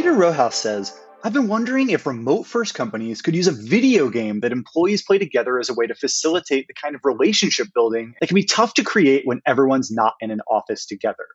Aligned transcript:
Peter 0.00 0.14
Rojas 0.14 0.54
says, 0.54 0.98
I've 1.22 1.34
been 1.34 1.46
wondering 1.46 1.90
if 1.90 2.06
remote 2.06 2.44
first 2.44 2.72
companies 2.72 3.20
could 3.20 3.36
use 3.36 3.48
a 3.48 3.52
video 3.52 4.08
game 4.08 4.40
that 4.40 4.50
employees 4.50 5.02
play 5.02 5.18
together 5.18 5.58
as 5.58 5.68
a 5.68 5.74
way 5.74 5.86
to 5.86 5.94
facilitate 5.94 6.68
the 6.68 6.72
kind 6.72 6.94
of 6.94 7.02
relationship 7.04 7.66
building 7.74 8.14
that 8.18 8.28
can 8.28 8.34
be 8.34 8.46
tough 8.46 8.72
to 8.74 8.82
create 8.82 9.26
when 9.26 9.42
everyone's 9.44 9.90
not 9.90 10.14
in 10.22 10.30
an 10.30 10.40
office 10.48 10.86
together. 10.86 11.26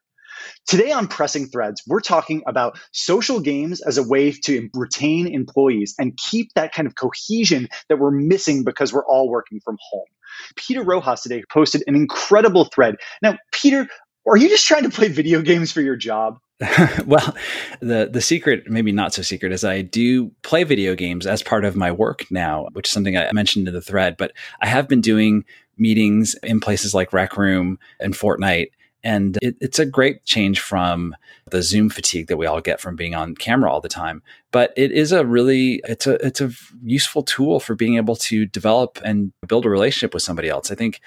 Today 0.65 0.91
on 0.91 1.07
Pressing 1.07 1.45
Threads, 1.45 1.83
we're 1.85 1.99
talking 1.99 2.41
about 2.47 2.79
social 2.91 3.39
games 3.39 3.81
as 3.81 3.99
a 3.99 4.03
way 4.03 4.31
to 4.31 4.67
retain 4.73 5.27
employees 5.27 5.93
and 5.99 6.17
keep 6.17 6.51
that 6.55 6.73
kind 6.73 6.87
of 6.87 6.95
cohesion 6.95 7.69
that 7.89 7.99
we're 7.99 8.09
missing 8.09 8.63
because 8.63 8.91
we're 8.91 9.05
all 9.05 9.29
working 9.29 9.59
from 9.63 9.77
home. 9.79 10.07
Peter 10.55 10.81
Rojas 10.81 11.21
today 11.21 11.43
posted 11.51 11.83
an 11.85 11.95
incredible 11.95 12.65
thread. 12.65 12.95
Now, 13.21 13.37
Peter, 13.51 13.87
are 14.27 14.37
you 14.37 14.49
just 14.49 14.65
trying 14.65 14.83
to 14.83 14.89
play 14.89 15.07
video 15.07 15.43
games 15.43 15.71
for 15.71 15.81
your 15.81 15.95
job? 15.95 16.39
well, 17.05 17.35
the 17.81 18.09
the 18.11 18.21
secret, 18.21 18.69
maybe 18.69 18.93
not 18.93 19.13
so 19.13 19.21
secret, 19.21 19.51
is 19.51 19.65
I 19.65 19.81
do 19.81 20.31
play 20.41 20.63
video 20.63 20.95
games 20.95 21.27
as 21.27 21.43
part 21.43 21.65
of 21.65 21.75
my 21.75 21.91
work 21.91 22.25
now, 22.31 22.67
which 22.71 22.87
is 22.87 22.93
something 22.93 23.17
I 23.17 23.29
mentioned 23.33 23.67
in 23.67 23.73
the 23.73 23.81
thread. 23.81 24.15
But 24.17 24.31
I 24.61 24.67
have 24.67 24.87
been 24.87 25.01
doing 25.01 25.43
meetings 25.77 26.33
in 26.43 26.61
places 26.61 26.93
like 26.93 27.11
Rec 27.11 27.35
Room 27.35 27.77
and 27.99 28.13
Fortnite, 28.13 28.71
and 29.03 29.37
it, 29.41 29.57
it's 29.59 29.79
a 29.79 29.85
great 29.85 30.23
change 30.23 30.61
from 30.61 31.13
the 31.51 31.61
Zoom 31.61 31.89
fatigue 31.89 32.27
that 32.27 32.37
we 32.37 32.45
all 32.45 32.61
get 32.61 32.79
from 32.79 32.95
being 32.95 33.13
on 33.15 33.35
camera 33.35 33.69
all 33.69 33.81
the 33.81 33.89
time. 33.89 34.23
But 34.51 34.73
it 34.77 34.93
is 34.93 35.11
a 35.11 35.25
really 35.25 35.81
it's 35.83 36.07
a 36.07 36.13
it's 36.25 36.39
a 36.39 36.51
useful 36.83 37.23
tool 37.23 37.59
for 37.59 37.75
being 37.75 37.97
able 37.97 38.15
to 38.15 38.45
develop 38.45 38.97
and 39.03 39.33
build 39.45 39.65
a 39.65 39.69
relationship 39.69 40.13
with 40.13 40.23
somebody 40.23 40.47
else. 40.47 40.71
I 40.71 40.75
think 40.75 41.01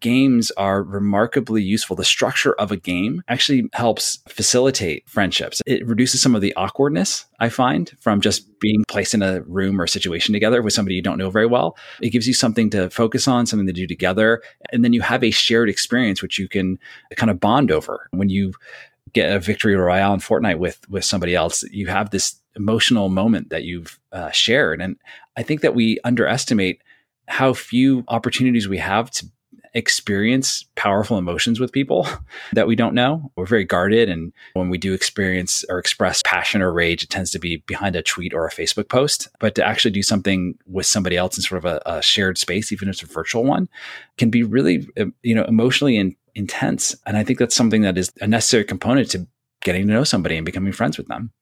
games 0.00 0.50
are 0.52 0.82
remarkably 0.82 1.62
useful. 1.62 1.96
The 1.96 2.04
structure 2.04 2.54
of 2.54 2.72
a 2.72 2.76
game 2.76 3.22
actually 3.28 3.68
helps 3.72 4.18
facilitate 4.28 5.08
friendships. 5.08 5.62
It 5.66 5.86
reduces 5.86 6.20
some 6.20 6.34
of 6.34 6.40
the 6.40 6.54
awkwardness 6.56 7.26
I 7.40 7.48
find 7.48 7.90
from 8.00 8.20
just 8.20 8.58
being 8.60 8.84
placed 8.88 9.14
in 9.14 9.22
a 9.22 9.42
room 9.42 9.80
or 9.80 9.86
situation 9.86 10.32
together 10.32 10.62
with 10.62 10.72
somebody 10.72 10.94
you 10.94 11.02
don't 11.02 11.18
know 11.18 11.30
very 11.30 11.46
well. 11.46 11.76
It 12.00 12.10
gives 12.10 12.26
you 12.26 12.34
something 12.34 12.70
to 12.70 12.90
focus 12.90 13.28
on, 13.28 13.46
something 13.46 13.66
to 13.66 13.72
do 13.72 13.86
together. 13.86 14.42
And 14.72 14.84
then 14.84 14.92
you 14.92 15.02
have 15.02 15.24
a 15.24 15.30
shared 15.30 15.68
experience 15.68 16.22
which 16.22 16.38
you 16.38 16.48
can 16.48 16.78
kind 17.16 17.30
of 17.30 17.40
bond 17.40 17.70
over. 17.70 18.08
When 18.12 18.28
you 18.28 18.52
get 19.12 19.34
a 19.34 19.38
victory 19.38 19.76
royale 19.76 20.14
in 20.14 20.20
Fortnite 20.20 20.58
with 20.58 20.80
with 20.88 21.04
somebody 21.04 21.34
else, 21.34 21.62
you 21.64 21.86
have 21.86 22.10
this 22.10 22.40
emotional 22.56 23.08
moment 23.08 23.50
that 23.50 23.64
you've 23.64 23.98
uh, 24.12 24.30
shared. 24.30 24.80
And 24.80 24.96
I 25.36 25.42
think 25.42 25.60
that 25.62 25.74
we 25.74 25.98
underestimate 26.04 26.82
how 27.26 27.54
few 27.54 28.04
opportunities 28.08 28.68
we 28.68 28.78
have 28.78 29.10
to 29.10 29.26
experience 29.74 30.64
powerful 30.76 31.18
emotions 31.18 31.58
with 31.58 31.72
people 31.72 32.06
that 32.52 32.66
we 32.66 32.76
don't 32.76 32.94
know. 32.94 33.32
We're 33.36 33.46
very 33.46 33.64
guarded. 33.64 34.08
And 34.08 34.32
when 34.54 34.68
we 34.68 34.78
do 34.78 34.94
experience 34.94 35.64
or 35.68 35.78
express 35.78 36.22
passion 36.24 36.62
or 36.62 36.72
rage, 36.72 37.02
it 37.02 37.10
tends 37.10 37.30
to 37.32 37.38
be 37.38 37.56
behind 37.66 37.96
a 37.96 38.02
tweet 38.02 38.32
or 38.32 38.46
a 38.46 38.52
Facebook 38.52 38.88
post. 38.88 39.28
But 39.40 39.54
to 39.56 39.66
actually 39.66 39.90
do 39.90 40.02
something 40.02 40.56
with 40.66 40.86
somebody 40.86 41.16
else 41.16 41.36
in 41.36 41.42
sort 41.42 41.64
of 41.64 41.64
a, 41.64 41.82
a 41.86 42.02
shared 42.02 42.38
space, 42.38 42.72
even 42.72 42.88
if 42.88 42.94
it's 42.94 43.02
a 43.02 43.12
virtual 43.12 43.44
one, 43.44 43.68
can 44.16 44.30
be 44.30 44.42
really, 44.42 44.86
you 45.22 45.34
know, 45.34 45.44
emotionally 45.44 45.96
in, 45.96 46.16
intense. 46.34 46.94
And 47.06 47.16
I 47.16 47.24
think 47.24 47.38
that's 47.38 47.56
something 47.56 47.82
that 47.82 47.98
is 47.98 48.12
a 48.20 48.26
necessary 48.26 48.64
component 48.64 49.10
to 49.10 49.26
getting 49.62 49.86
to 49.86 49.92
know 49.92 50.04
somebody 50.04 50.36
and 50.36 50.46
becoming 50.46 50.72
friends 50.72 50.98
with 50.98 51.08
them 51.08 51.32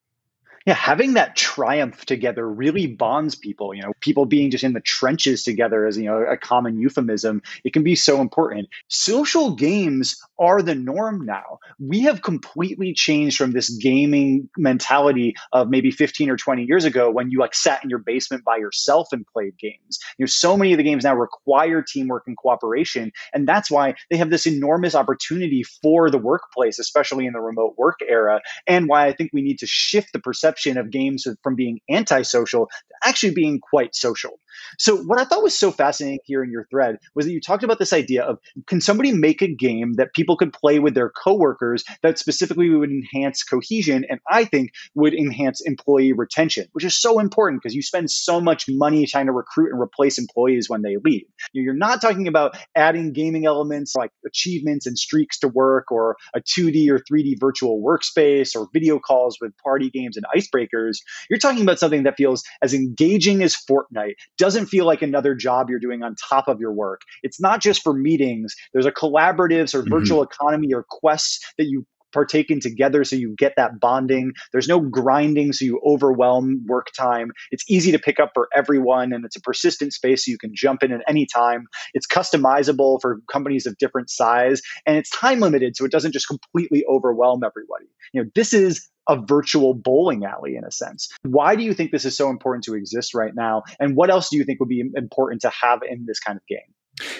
yeah, 0.66 0.74
having 0.74 1.14
that 1.14 1.34
triumph 1.34 2.04
together 2.04 2.48
really 2.48 2.86
bonds 2.86 3.34
people. 3.34 3.74
You 3.74 3.82
know, 3.82 3.92
people 4.00 4.26
being 4.26 4.50
just 4.50 4.64
in 4.64 4.72
the 4.72 4.80
trenches 4.80 5.42
together 5.42 5.86
as 5.86 5.96
you 5.96 6.04
know 6.04 6.22
a 6.22 6.36
common 6.36 6.78
euphemism. 6.78 7.42
It 7.64 7.72
can 7.72 7.82
be 7.82 7.96
so 7.96 8.20
important. 8.20 8.68
Social 8.88 9.54
games 9.54 10.20
are 10.38 10.62
the 10.62 10.74
norm 10.74 11.24
now. 11.24 11.58
We 11.78 12.02
have 12.02 12.22
completely 12.22 12.94
changed 12.94 13.36
from 13.36 13.52
this 13.52 13.70
gaming 13.70 14.48
mentality 14.56 15.34
of 15.52 15.68
maybe 15.68 15.90
15 15.90 16.30
or 16.30 16.36
20 16.36 16.64
years 16.64 16.84
ago 16.84 17.10
when 17.10 17.30
you 17.30 17.40
like 17.40 17.54
sat 17.54 17.82
in 17.82 17.90
your 17.90 17.98
basement 17.98 18.44
by 18.44 18.56
yourself 18.56 19.08
and 19.12 19.26
played 19.26 19.58
games. 19.58 19.98
You 20.18 20.24
know, 20.24 20.28
so 20.28 20.56
many 20.56 20.72
of 20.72 20.78
the 20.78 20.84
games 20.84 21.04
now 21.04 21.14
require 21.14 21.82
teamwork 21.82 22.24
and 22.26 22.36
cooperation, 22.36 23.12
and 23.32 23.48
that's 23.48 23.70
why 23.70 23.94
they 24.10 24.16
have 24.16 24.30
this 24.30 24.46
enormous 24.46 24.94
opportunity 24.94 25.64
for 25.64 26.10
the 26.10 26.18
workplace, 26.18 26.78
especially 26.78 27.26
in 27.26 27.32
the 27.32 27.40
remote 27.40 27.74
work 27.76 27.98
era, 28.06 28.40
and 28.66 28.88
why 28.88 29.06
I 29.06 29.12
think 29.12 29.30
we 29.32 29.42
need 29.42 29.58
to 29.58 29.66
shift 29.66 30.12
the 30.12 30.18
perception 30.20 30.51
perception 30.52 30.78
of 30.78 30.90
games 30.90 31.26
from 31.42 31.54
being 31.54 31.80
antisocial 31.90 32.66
to 32.66 33.08
actually 33.08 33.34
being 33.34 33.60
quite 33.60 33.94
social. 33.94 34.38
So, 34.78 34.96
what 34.96 35.18
I 35.18 35.24
thought 35.24 35.42
was 35.42 35.58
so 35.58 35.70
fascinating 35.70 36.20
here 36.24 36.42
in 36.42 36.50
your 36.50 36.66
thread 36.70 36.98
was 37.14 37.26
that 37.26 37.32
you 37.32 37.40
talked 37.40 37.64
about 37.64 37.78
this 37.78 37.92
idea 37.92 38.22
of 38.22 38.38
can 38.66 38.80
somebody 38.80 39.12
make 39.12 39.42
a 39.42 39.48
game 39.48 39.94
that 39.94 40.14
people 40.14 40.36
could 40.36 40.52
play 40.52 40.78
with 40.78 40.94
their 40.94 41.10
coworkers 41.10 41.84
that 42.02 42.18
specifically 42.18 42.70
would 42.70 42.90
enhance 42.90 43.42
cohesion 43.42 44.04
and 44.08 44.20
I 44.30 44.44
think 44.44 44.70
would 44.94 45.14
enhance 45.14 45.60
employee 45.60 46.12
retention, 46.12 46.66
which 46.72 46.84
is 46.84 46.96
so 46.96 47.18
important 47.18 47.62
because 47.62 47.74
you 47.74 47.82
spend 47.82 48.10
so 48.10 48.40
much 48.40 48.66
money 48.68 49.06
trying 49.06 49.26
to 49.26 49.32
recruit 49.32 49.72
and 49.72 49.80
replace 49.80 50.18
employees 50.18 50.68
when 50.68 50.82
they 50.82 50.96
leave. 51.04 51.26
You're 51.52 51.74
not 51.74 52.00
talking 52.00 52.28
about 52.28 52.56
adding 52.76 53.12
gaming 53.12 53.46
elements 53.46 53.94
like 53.94 54.10
achievements 54.26 54.86
and 54.86 54.98
streaks 54.98 55.38
to 55.40 55.48
work 55.48 55.90
or 55.90 56.16
a 56.34 56.40
2D 56.40 56.88
or 56.88 56.98
3D 56.98 57.38
virtual 57.40 57.82
workspace 57.82 58.54
or 58.56 58.68
video 58.72 58.98
calls 58.98 59.38
with 59.40 59.56
party 59.58 59.90
games 59.90 60.16
and 60.16 60.26
icebreakers. 60.34 60.98
You're 61.28 61.38
talking 61.38 61.62
about 61.62 61.78
something 61.78 62.04
that 62.04 62.16
feels 62.16 62.42
as 62.62 62.74
engaging 62.74 63.42
as 63.42 63.54
Fortnite 63.54 64.14
doesn't 64.42 64.66
feel 64.66 64.84
like 64.86 65.02
another 65.02 65.36
job 65.36 65.70
you're 65.70 65.78
doing 65.78 66.02
on 66.02 66.16
top 66.16 66.48
of 66.48 66.58
your 66.58 66.72
work. 66.72 67.02
It's 67.22 67.40
not 67.40 67.62
just 67.62 67.80
for 67.80 67.92
meetings. 67.92 68.56
There's 68.72 68.86
a 68.86 68.90
collaborative 68.90 69.68
sort 69.68 69.82
of 69.82 69.92
mm-hmm. 69.92 70.00
virtual 70.00 70.22
economy 70.24 70.74
or 70.74 70.84
quests 70.88 71.38
that 71.58 71.66
you 71.66 71.86
partake 72.12 72.50
in 72.50 72.58
together 72.58 73.04
so 73.04 73.14
you 73.14 73.36
get 73.38 73.52
that 73.56 73.78
bonding. 73.78 74.32
There's 74.50 74.66
no 74.66 74.80
grinding 74.80 75.52
so 75.52 75.64
you 75.64 75.80
overwhelm 75.86 76.64
work 76.66 76.88
time. 76.98 77.30
It's 77.52 77.62
easy 77.70 77.92
to 77.92 78.00
pick 78.00 78.18
up 78.18 78.32
for 78.34 78.48
everyone 78.52 79.12
and 79.12 79.24
it's 79.24 79.36
a 79.36 79.40
persistent 79.40 79.92
space 79.92 80.24
so 80.24 80.32
you 80.32 80.38
can 80.38 80.50
jump 80.52 80.82
in 80.82 80.90
at 80.90 81.02
any 81.06 81.24
time. 81.24 81.68
It's 81.94 82.08
customizable 82.08 83.00
for 83.00 83.20
companies 83.30 83.64
of 83.66 83.78
different 83.78 84.10
size 84.10 84.60
and 84.86 84.96
it's 84.96 85.08
time 85.10 85.38
limited 85.38 85.76
so 85.76 85.84
it 85.84 85.92
doesn't 85.92 86.12
just 86.12 86.26
completely 86.26 86.84
overwhelm 86.90 87.42
everybody. 87.44 87.86
You 88.12 88.24
know, 88.24 88.30
this 88.34 88.52
is 88.52 88.88
a 89.08 89.20
virtual 89.20 89.74
bowling 89.74 90.24
alley 90.24 90.56
in 90.56 90.64
a 90.64 90.70
sense. 90.70 91.08
Why 91.22 91.56
do 91.56 91.62
you 91.62 91.74
think 91.74 91.90
this 91.90 92.04
is 92.04 92.16
so 92.16 92.30
important 92.30 92.64
to 92.64 92.74
exist 92.74 93.14
right 93.14 93.32
now? 93.34 93.62
And 93.80 93.96
what 93.96 94.10
else 94.10 94.28
do 94.30 94.36
you 94.36 94.44
think 94.44 94.60
would 94.60 94.68
be 94.68 94.84
important 94.94 95.42
to 95.42 95.50
have 95.50 95.80
in 95.88 96.06
this 96.06 96.20
kind 96.20 96.36
of 96.36 96.46
game? 96.46 96.58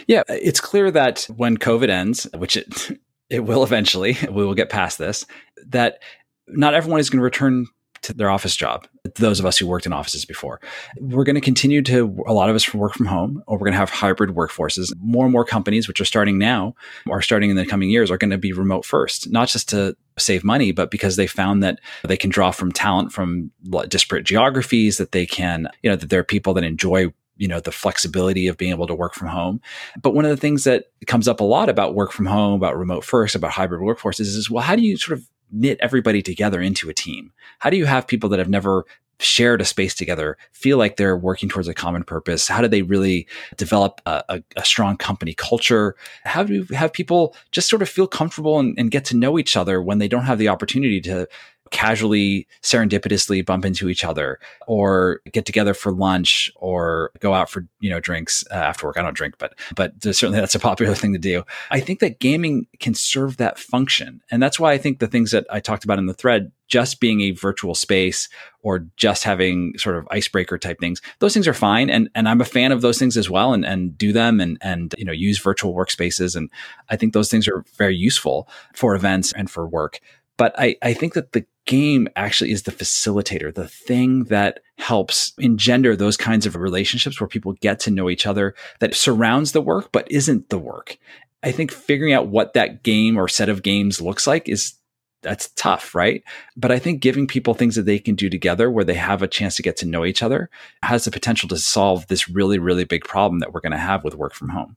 Yeah, 0.07 0.23
it's 0.29 0.61
clear 0.61 0.91
that 0.91 1.27
when 1.37 1.57
COVID 1.57 1.89
ends, 1.89 2.29
which 2.35 2.57
it 2.57 2.99
it 3.31 3.41
will 3.41 3.65
eventually, 3.65 4.17
we 4.31 4.45
will 4.45 4.55
get 4.55 4.69
past 4.69 4.99
this, 4.99 5.27
that 5.69 6.01
not 6.49 6.75
everyone 6.75 7.01
is 7.01 7.09
going 7.09 7.19
to 7.19 7.25
return 7.25 7.67
to 8.03 8.13
their 8.13 8.31
office 8.31 8.55
job. 8.55 8.87
Those 9.17 9.41
of 9.41 9.47
us 9.47 9.59
who 9.59 9.67
worked 9.67 9.85
in 9.85 9.93
offices 9.93 10.25
before, 10.25 10.61
we're 11.01 11.25
going 11.25 11.35
to 11.35 11.41
continue 11.41 11.83
to, 11.83 12.23
a 12.25 12.33
lot 12.33 12.49
of 12.49 12.55
us 12.55 12.73
work 12.73 12.95
from 12.95 13.07
home, 13.07 13.43
or 13.49 13.57
we're 13.57 13.65
going 13.65 13.73
to 13.73 13.79
have 13.79 13.91
hybrid 13.91 14.31
workforces. 14.31 14.93
More 15.01 15.25
and 15.25 15.33
more 15.33 15.45
companies, 15.45 15.89
which 15.89 16.01
are 16.01 16.05
starting 16.05 16.39
now, 16.39 16.77
are 17.11 17.21
starting 17.21 17.51
in 17.51 17.57
the 17.57 17.67
coming 17.67 17.91
years, 17.91 18.13
are 18.13 18.17
going 18.17 18.31
to 18.31 18.39
be 18.39 18.53
remote 18.53 18.85
first, 18.85 19.29
not 19.29 19.49
just 19.49 19.69
to 19.71 19.97
save 20.21 20.45
money, 20.45 20.71
but 20.71 20.93
because 20.93 21.17
they 21.17 21.27
found 21.27 21.65
that 21.65 21.81
they 22.05 22.17
can 22.17 22.31
draw 22.31 22.53
from 22.53 22.71
talent 22.71 23.13
from 23.13 23.51
disparate 23.89 24.25
geographies, 24.25 24.99
that 24.99 25.11
they 25.11 25.27
can, 25.27 25.67
you 25.83 25.91
know, 25.91 25.97
that 25.97 26.09
there 26.09 26.21
are 26.21 26.25
people 26.25 26.55
that 26.55 26.63
enjoy 26.63 27.13
you 27.39 27.49
know 27.49 27.59
the 27.59 27.73
flexibility 27.73 28.47
of 28.47 28.57
being 28.57 28.71
able 28.71 28.87
to 28.87 28.95
work 28.95 29.15
from 29.15 29.27
home 29.27 29.59
but 30.03 30.15
one 30.15 30.27
of 30.27 30.31
the 30.31 30.37
things 30.37 30.65
that 30.65 30.85
comes 31.07 31.27
up 31.27 31.41
a 31.41 31.45
lot 31.45 31.71
about 31.71 31.95
work 31.95 32.13
from 32.13 32.27
home 32.27 32.53
about 32.53 32.77
remote 32.77 33.03
first 33.03 33.35
about 33.35 33.51
hybrid 33.51 33.81
workforces 33.81 34.21
is 34.21 34.51
well 34.51 34.63
how 34.63 34.77
do 34.77 34.83
you 34.83 34.99
sort 34.99 35.19
of 35.19 35.27
knit 35.53 35.79
everybody 35.81 36.23
together 36.23 36.61
into 36.61 36.89
a 36.89 36.95
team? 36.95 37.33
How 37.59 37.71
do 37.71 37.77
you 37.77 37.87
have 37.87 38.07
people 38.07 38.29
that 38.31 38.39
have 38.39 38.49
never 38.49 38.85
shared 39.21 39.61
a 39.61 39.65
space 39.65 39.95
together 39.95 40.37
feel 40.53 40.79
like 40.79 40.97
they're 40.97 41.17
working 41.17 41.49
towards 41.49 41.69
a 41.69 41.75
common 41.75 42.03
purpose? 42.03 42.49
How 42.49 42.61
do 42.61 42.69
they 42.69 42.83
really 42.83 43.27
develop 43.57 44.01
a, 44.07 44.25
a, 44.29 44.43
a 44.57 44.65
strong 44.65 44.97
company 44.97 45.35
culture? 45.35 45.95
How 46.25 46.43
do 46.43 46.55
you 46.55 46.65
have 46.75 46.93
people 46.93 47.37
just 47.53 47.69
sort 47.69 47.83
of 47.83 47.89
feel 47.89 48.07
comfortable 48.07 48.59
and, 48.59 48.75
and 48.79 48.91
get 48.91 49.05
to 49.07 49.17
know 49.17 49.39
each 49.39 49.57
other 49.57 49.81
when 49.83 49.99
they 49.99 50.09
don't 50.09 50.25
have 50.25 50.39
the 50.39 50.49
opportunity 50.49 51.01
to 51.03 51.29
casually, 51.73 52.47
serendipitously 52.63 53.45
bump 53.45 53.65
into 53.65 53.89
each 53.89 54.05
other 54.05 54.39
or 54.69 55.21
get 55.33 55.47
together 55.47 55.75
for 55.75 55.91
lunch 55.91 56.53
or 56.57 57.11
go 57.19 57.35
out 57.35 57.51
for, 57.51 57.67
you 57.81 57.91
know, 57.91 57.99
drinks 57.99 58.45
uh, 58.51 58.55
after 58.55 58.87
work. 58.87 58.99
I 58.99 59.03
don't 59.03 59.17
drink, 59.17 59.37
but, 59.39 59.59
but 59.75 60.01
certainly 60.03 60.39
that's 60.39 60.55
a 60.55 60.61
popular 60.61 60.95
thing 61.03 61.15
to 61.15 61.19
do. 61.19 61.43
I 61.71 61.81
think 61.81 62.01
that 62.01 62.21
gaming 62.21 62.67
can 62.79 62.95
serve 62.95 63.39
that 63.39 63.59
function. 63.59 64.21
And 64.31 64.41
that's 64.41 64.61
why 64.61 64.73
I 64.73 64.79
think 64.79 64.99
the 64.99 65.09
things 65.09 65.33
that 65.33 65.47
I 65.51 65.61
talked 65.61 65.83
about 65.83 65.99
in 65.99 66.07
the 66.07 66.15
thread, 66.15 66.53
just 66.69 67.01
being 67.01 67.23
a 67.23 67.33
virtual 67.33 67.75
space 67.75 68.29
or 68.61 68.87
just 68.97 69.25
having 69.25 69.77
sort 69.79 69.97
of 69.97 70.07
icebreaker 70.11 70.59
type 70.59 70.79
things, 70.79 71.01
those 71.19 71.33
things 71.33 71.49
are 71.49 71.55
fine. 71.55 71.89
And, 71.91 72.11
and 72.15 72.29
I'm 72.29 72.41
a 72.41 72.47
fan 72.47 72.71
of 72.71 72.83
those 72.83 72.99
things 72.99 73.17
as 73.17 73.29
well 73.29 73.55
and, 73.55 73.65
and 73.65 73.97
do 73.97 74.13
them 74.13 74.41
and, 74.41 74.59
and, 74.61 74.95
you 74.99 75.05
know, 75.05 75.13
use 75.13 75.39
virtual 75.39 75.75
workspaces. 75.75 76.37
And 76.37 76.51
I 76.91 76.97
think 76.97 77.15
those 77.15 77.31
things 77.31 77.49
are 77.49 77.65
very 77.77 77.97
useful 77.97 78.49
for 78.75 78.95
events 78.95 79.33
and 79.33 79.51
for 79.51 79.67
work. 79.67 80.01
But 80.37 80.55
I, 80.59 80.77
I 80.83 80.95
think 80.95 81.15
that 81.15 81.33
the 81.33 81.47
game 81.67 82.09
actually 82.17 82.51
is 82.51 82.63
the 82.65 82.73
facilitator, 82.73 83.55
the 83.55 83.69
thing 83.69 84.25
that 84.25 84.61
helps 84.79 85.33
engender 85.39 85.95
those 85.95 86.17
kinds 86.17 86.47
of 86.47 86.57
relationships 86.57 87.21
where 87.21 87.29
people 87.29 87.53
get 87.55 87.81
to 87.81 87.91
know 87.91 88.11
each 88.11 88.27
other 88.27 88.55
that 88.81 88.95
surrounds 88.95 89.53
the 89.53 89.61
work, 89.61 89.91
but 89.93 90.11
isn't 90.11 90.49
the 90.49 90.59
work. 90.59 90.99
I 91.43 91.53
think 91.53 91.73
figuring 91.73 92.13
out 92.13 92.29
what 92.29 92.55
that 92.55 92.83
game 92.83 93.17
or 93.17 93.29
set 93.29 93.49
of 93.49 93.63
games 93.63 94.01
looks 94.01 94.27
like 94.27 94.49
is 94.49 94.75
that's 95.23 95.51
tough, 95.55 95.95
right? 95.95 96.23
But 96.57 96.73
I 96.73 96.81
think 96.81 97.01
giving 97.01 97.29
people 97.29 97.55
things 97.55 97.77
that 97.77 97.87
they 97.87 98.01
can 98.01 98.17
do 98.17 98.29
together 98.29 98.71
where 98.71 98.85
they 98.85 98.95
have 98.95 99.23
a 99.23 99.29
chance 99.29 99.55
to 99.57 99.63
get 99.63 99.77
to 99.79 99.87
know 99.87 100.05
each 100.05 100.23
other 100.23 100.51
has 100.83 101.05
the 101.05 101.13
potential 101.13 101.49
to 101.51 101.59
solve 101.59 102.09
this 102.09 102.29
really, 102.29 102.59
really 102.59 102.85
big 102.85 103.05
problem 103.05 103.39
that 103.39 103.53
we're 103.53 103.61
going 103.61 103.73
to 103.73 103.79
have 103.79 104.03
with 104.03 104.17
work 104.17 104.35
from 104.35 104.49
home. 104.49 104.77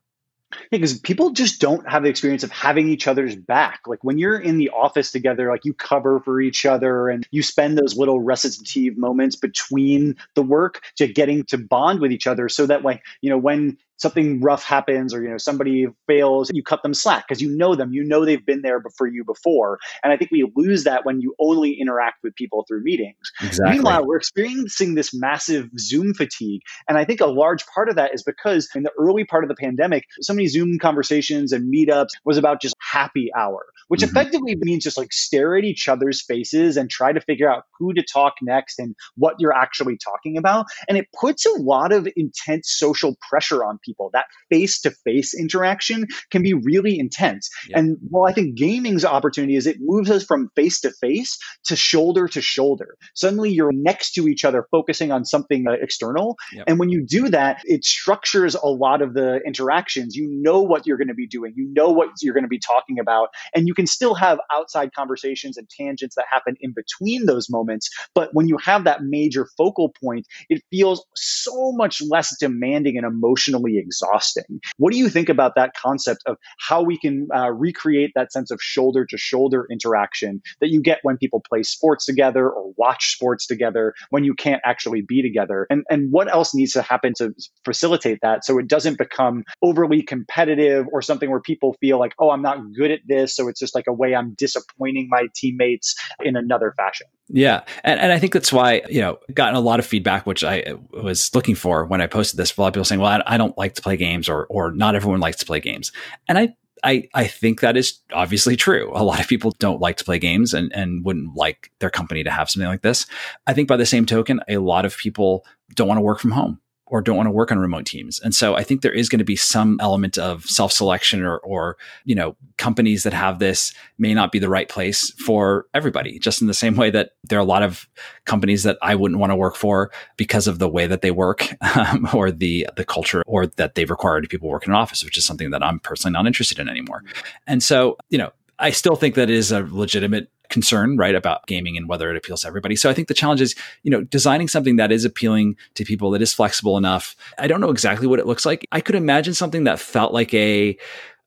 Because 0.71 0.99
people 0.99 1.31
just 1.31 1.59
don't 1.59 1.87
have 1.89 2.03
the 2.03 2.09
experience 2.09 2.43
of 2.43 2.51
having 2.51 2.89
each 2.89 3.07
other's 3.07 3.35
back. 3.35 3.81
Like 3.87 4.03
when 4.03 4.17
you're 4.17 4.39
in 4.39 4.57
the 4.57 4.69
office 4.69 5.11
together, 5.11 5.49
like 5.49 5.65
you 5.65 5.73
cover 5.73 6.19
for 6.19 6.41
each 6.41 6.65
other 6.65 7.09
and 7.09 7.27
you 7.31 7.43
spend 7.43 7.77
those 7.77 7.97
little 7.97 8.21
recitative 8.21 8.97
moments 8.97 9.35
between 9.35 10.15
the 10.35 10.43
work 10.43 10.81
to 10.97 11.07
getting 11.07 11.43
to 11.45 11.57
bond 11.57 11.99
with 11.99 12.11
each 12.11 12.27
other 12.27 12.49
so 12.49 12.65
that 12.65 12.83
like, 12.83 13.03
you 13.21 13.29
know, 13.29 13.37
when 13.37 13.77
something 13.97 14.41
rough 14.41 14.63
happens 14.63 15.13
or 15.13 15.23
you 15.23 15.29
know 15.29 15.37
somebody 15.37 15.87
fails 16.07 16.51
you 16.53 16.63
cut 16.63 16.83
them 16.83 16.93
slack 16.93 17.25
because 17.27 17.41
you 17.41 17.55
know 17.55 17.75
them 17.75 17.93
you 17.93 18.03
know 18.03 18.25
they've 18.25 18.45
been 18.45 18.61
there 18.61 18.81
for 18.97 19.07
you 19.07 19.23
before 19.23 19.79
and 20.03 20.11
i 20.11 20.17
think 20.17 20.31
we 20.31 20.49
lose 20.55 20.83
that 20.83 21.05
when 21.05 21.21
you 21.21 21.33
only 21.39 21.73
interact 21.73 22.17
with 22.23 22.35
people 22.35 22.65
through 22.67 22.83
meetings 22.83 23.15
exactly. 23.41 23.73
meanwhile 23.73 24.05
we're 24.05 24.17
experiencing 24.17 24.95
this 24.95 25.13
massive 25.13 25.69
zoom 25.79 26.13
fatigue 26.13 26.61
and 26.87 26.97
i 26.97 27.05
think 27.05 27.21
a 27.21 27.25
large 27.25 27.65
part 27.67 27.89
of 27.89 27.95
that 27.95 28.13
is 28.13 28.23
because 28.23 28.69
in 28.75 28.83
the 28.83 28.91
early 28.99 29.23
part 29.23 29.43
of 29.43 29.47
the 29.47 29.55
pandemic 29.55 30.05
so 30.21 30.33
many 30.33 30.47
zoom 30.47 30.77
conversations 30.79 31.51
and 31.51 31.73
meetups 31.73 32.09
was 32.25 32.37
about 32.37 32.61
just 32.61 32.75
happy 32.79 33.29
hour 33.35 33.65
which 33.87 34.01
mm-hmm. 34.01 34.17
effectively 34.17 34.55
means 34.59 34.83
just 34.83 34.97
like 34.97 35.13
stare 35.13 35.55
at 35.57 35.63
each 35.63 35.87
other's 35.87 36.21
faces 36.21 36.77
and 36.77 36.89
try 36.89 37.13
to 37.13 37.21
figure 37.21 37.51
out 37.51 37.63
who 37.77 37.93
to 37.93 38.03
talk 38.03 38.33
next 38.41 38.79
and 38.79 38.95
what 39.15 39.35
you're 39.39 39.53
actually 39.53 39.97
talking 39.97 40.37
about 40.37 40.65
and 40.89 40.97
it 40.97 41.07
puts 41.19 41.45
a 41.45 41.61
lot 41.61 41.91
of 41.91 42.07
intense 42.15 42.71
social 42.71 43.15
pressure 43.29 43.63
on 43.63 43.79
people. 43.85 44.09
That 44.13 44.25
face 44.49 44.81
to 44.81 44.91
face 44.91 45.33
interaction 45.33 46.07
can 46.31 46.41
be 46.41 46.53
really 46.53 46.99
intense. 46.99 47.49
Yep. 47.69 47.77
And 47.77 47.97
while 48.09 48.29
I 48.29 48.33
think 48.33 48.57
gaming's 48.57 49.05
opportunity 49.05 49.55
is 49.55 49.67
it 49.67 49.77
moves 49.79 50.09
us 50.09 50.23
from 50.23 50.49
face 50.55 50.81
to 50.81 50.91
face 50.91 51.37
to 51.65 51.75
shoulder 51.75 52.27
to 52.29 52.41
shoulder. 52.41 52.97
Suddenly 53.13 53.51
you're 53.51 53.71
next 53.71 54.13
to 54.13 54.27
each 54.27 54.45
other, 54.45 54.67
focusing 54.71 55.11
on 55.11 55.25
something 55.25 55.65
uh, 55.67 55.73
external. 55.73 56.37
Yep. 56.53 56.65
And 56.67 56.79
when 56.79 56.89
you 56.89 57.05
do 57.05 57.29
that, 57.29 57.61
it 57.65 57.83
structures 57.85 58.55
a 58.55 58.67
lot 58.67 59.01
of 59.01 59.13
the 59.13 59.39
interactions. 59.45 60.15
You 60.15 60.27
know 60.29 60.61
what 60.61 60.85
you're 60.85 60.97
going 60.97 61.09
to 61.09 61.13
be 61.13 61.27
doing, 61.27 61.53
you 61.55 61.67
know 61.73 61.89
what 61.89 62.09
you're 62.21 62.33
going 62.33 62.43
to 62.43 62.49
be 62.49 62.59
talking 62.59 62.99
about, 62.99 63.29
and 63.53 63.67
you 63.67 63.73
can 63.73 63.87
still 63.87 64.15
have 64.15 64.39
outside 64.51 64.93
conversations 64.93 65.57
and 65.57 65.69
tangents 65.69 66.15
that 66.15 66.25
happen 66.31 66.55
in 66.59 66.73
between 66.73 67.25
those 67.25 67.49
moments. 67.49 67.89
But 68.13 68.29
when 68.33 68.47
you 68.47 68.57
have 68.57 68.85
that 68.85 69.01
major 69.03 69.47
focal 69.57 69.93
point, 70.01 70.27
it 70.49 70.63
feels 70.71 71.05
so 71.15 71.71
much 71.73 72.01
less 72.01 72.35
demanding 72.39 72.97
and 72.97 73.05
emotionally 73.05 73.74
exhausting. 73.77 74.59
What 74.77 74.91
do 74.91 74.99
you 74.99 75.09
think 75.09 75.29
about 75.29 75.55
that 75.55 75.73
concept 75.75 76.23
of 76.25 76.37
how 76.59 76.83
we 76.83 76.97
can 76.97 77.27
uh, 77.33 77.51
recreate 77.51 78.11
that 78.15 78.31
sense 78.31 78.51
of 78.51 78.61
shoulder 78.61 79.05
to 79.05 79.17
shoulder 79.17 79.65
interaction 79.71 80.41
that 80.61 80.69
you 80.69 80.81
get 80.81 80.99
when 81.03 81.17
people 81.17 81.41
play 81.47 81.63
sports 81.63 82.05
together 82.05 82.49
or 82.49 82.73
watch 82.77 83.13
sports 83.13 83.47
together 83.47 83.93
when 84.09 84.23
you 84.23 84.33
can't 84.33 84.61
actually 84.65 85.01
be 85.01 85.21
together? 85.21 85.67
And, 85.69 85.83
and 85.89 86.11
what 86.11 86.31
else 86.31 86.53
needs 86.53 86.73
to 86.73 86.81
happen 86.81 87.13
to 87.17 87.33
facilitate 87.63 88.19
that 88.21 88.45
so 88.45 88.57
it 88.59 88.67
doesn't 88.67 88.97
become 88.97 89.43
overly 89.61 90.01
competitive 90.01 90.85
or 90.91 91.01
something 91.01 91.29
where 91.29 91.41
people 91.41 91.75
feel 91.79 91.99
like, 91.99 92.13
oh, 92.19 92.31
I'm 92.31 92.41
not 92.41 92.59
good 92.73 92.91
at 92.91 92.99
this. 93.05 93.35
So 93.35 93.47
it's 93.47 93.59
just 93.59 93.75
like 93.75 93.85
a 93.87 93.93
way 93.93 94.15
I'm 94.15 94.33
disappointing 94.33 95.07
my 95.09 95.27
teammates 95.35 95.95
in 96.21 96.35
another 96.35 96.73
fashion. 96.77 97.07
Yeah. 97.27 97.63
And, 97.83 97.99
and 97.99 98.11
I 98.11 98.19
think 98.19 98.33
that's 98.33 98.53
why, 98.53 98.83
you 98.87 99.01
know, 99.01 99.17
gotten 99.33 99.55
a 99.55 99.59
lot 99.59 99.79
of 99.79 99.85
feedback, 99.85 100.25
which 100.27 100.43
I 100.43 100.75
was 100.91 101.33
looking 101.33 101.55
for 101.55 101.85
when 101.85 102.01
I 102.01 102.07
posted 102.07 102.37
this. 102.37 102.55
A 102.55 102.61
lot 102.61 102.67
of 102.67 102.73
people 102.73 102.85
saying, 102.85 103.01
well, 103.01 103.21
I, 103.25 103.35
I 103.35 103.37
don't 103.37 103.57
like 103.57 103.73
to 103.75 103.81
play 103.81 103.97
games 103.97 104.29
or, 104.29 104.45
or 104.45 104.71
not 104.71 104.95
everyone 104.95 105.19
likes 105.19 105.37
to 105.37 105.45
play 105.45 105.59
games. 105.59 105.91
And 106.27 106.37
I, 106.37 106.55
I, 106.83 107.09
I 107.15 107.25
think 107.25 107.61
that 107.61 107.77
is 107.77 107.99
obviously 108.13 108.55
true. 108.55 108.91
A 108.93 109.03
lot 109.03 109.19
of 109.19 109.27
people 109.27 109.55
don't 109.57 109.81
like 109.81 109.97
to 109.97 110.03
play 110.05 110.19
games 110.19 110.53
and, 110.53 110.71
and 110.75 111.03
wouldn't 111.03 111.35
like 111.35 111.71
their 111.79 111.89
company 111.89 112.23
to 112.23 112.29
have 112.29 112.49
something 112.49 112.69
like 112.69 112.83
this. 112.83 113.07
I 113.47 113.53
think 113.53 113.67
by 113.67 113.77
the 113.77 113.87
same 113.87 114.05
token, 114.05 114.41
a 114.47 114.57
lot 114.57 114.85
of 114.85 114.95
people 114.95 115.45
don't 115.73 115.87
want 115.87 115.97
to 115.97 116.03
work 116.03 116.19
from 116.19 116.31
home 116.31 116.59
or 116.87 117.01
don't 117.01 117.17
want 117.17 117.27
to 117.27 117.31
work 117.31 117.51
on 117.51 117.57
remote 117.57 117.85
teams. 117.85 118.19
And 118.19 118.35
so 118.35 118.55
I 118.55 118.63
think 118.63 118.81
there 118.81 118.91
is 118.91 119.09
going 119.09 119.19
to 119.19 119.25
be 119.25 119.35
some 119.35 119.79
element 119.81 120.17
of 120.17 120.45
self-selection 120.45 121.23
or, 121.23 121.37
or, 121.39 121.77
you 122.03 122.13
know, 122.13 122.35
companies 122.57 123.03
that 123.03 123.13
have 123.13 123.39
this 123.39 123.73
may 123.97 124.13
not 124.13 124.31
be 124.31 124.39
the 124.39 124.49
right 124.49 124.69
place 124.69 125.11
for 125.13 125.65
everybody, 125.73 126.19
just 126.19 126.41
in 126.41 126.47
the 126.47 126.53
same 126.53 126.75
way 126.75 126.91
that 126.91 127.11
there 127.23 127.39
are 127.39 127.41
a 127.41 127.45
lot 127.45 127.63
of 127.63 127.87
companies 128.25 128.63
that 128.63 128.77
I 128.81 128.93
wouldn't 128.95 129.19
want 129.19 129.31
to 129.31 129.35
work 129.35 129.55
for 129.55 129.91
because 130.15 130.47
of 130.47 130.59
the 130.59 130.69
way 130.69 130.85
that 130.85 131.01
they 131.01 131.11
work 131.11 131.47
um, 131.75 132.07
or 132.13 132.31
the, 132.31 132.67
the 132.75 132.85
culture 132.85 133.23
or 133.25 133.47
that 133.47 133.75
they've 133.75 133.89
required 133.89 134.27
people 134.29 134.49
work 134.49 134.67
in 134.67 134.71
an 134.71 134.77
office, 134.77 135.03
which 135.03 135.17
is 135.17 135.25
something 135.25 135.49
that 135.51 135.63
I'm 135.63 135.79
personally 135.79 136.13
not 136.13 136.27
interested 136.27 136.59
in 136.59 136.69
anymore. 136.69 137.03
And 137.47 137.63
so, 137.63 137.97
you 138.09 138.17
know, 138.17 138.31
I 138.59 138.69
still 138.69 138.95
think 138.95 139.15
that 139.15 139.29
is 139.29 139.51
a 139.51 139.61
legitimate 139.69 140.29
concern, 140.49 140.97
right, 140.97 141.15
about 141.15 141.47
gaming 141.47 141.77
and 141.77 141.87
whether 141.87 142.09
it 142.09 142.17
appeals 142.17 142.41
to 142.41 142.47
everybody. 142.47 142.75
So 142.75 142.89
I 142.89 142.93
think 142.93 143.07
the 143.07 143.13
challenge 143.13 143.41
is, 143.41 143.55
you 143.83 143.91
know, 143.91 144.01
designing 144.03 144.47
something 144.47 144.75
that 144.77 144.91
is 144.91 145.05
appealing 145.05 145.55
to 145.75 145.85
people, 145.85 146.11
that 146.11 146.21
is 146.21 146.33
flexible 146.33 146.77
enough. 146.77 147.15
I 147.37 147.47
don't 147.47 147.61
know 147.61 147.71
exactly 147.71 148.07
what 148.07 148.19
it 148.19 148.27
looks 148.27 148.45
like. 148.45 148.65
I 148.71 148.81
could 148.81 148.95
imagine 148.95 149.33
something 149.33 149.65
that 149.65 149.79
felt 149.79 150.13
like 150.13 150.33
a 150.33 150.77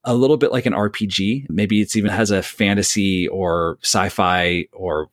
a 0.05 0.15
little 0.15 0.37
bit 0.37 0.53
like 0.53 0.65
an 0.65 0.73
RPG. 0.73 1.51
Maybe 1.51 1.81
it's 1.81 1.97
even 1.97 2.11
has 2.11 2.31
a 2.31 2.43
fantasy 2.43 3.29
or 3.29 3.79
sci-fi 3.83 4.67
or 4.73 5.11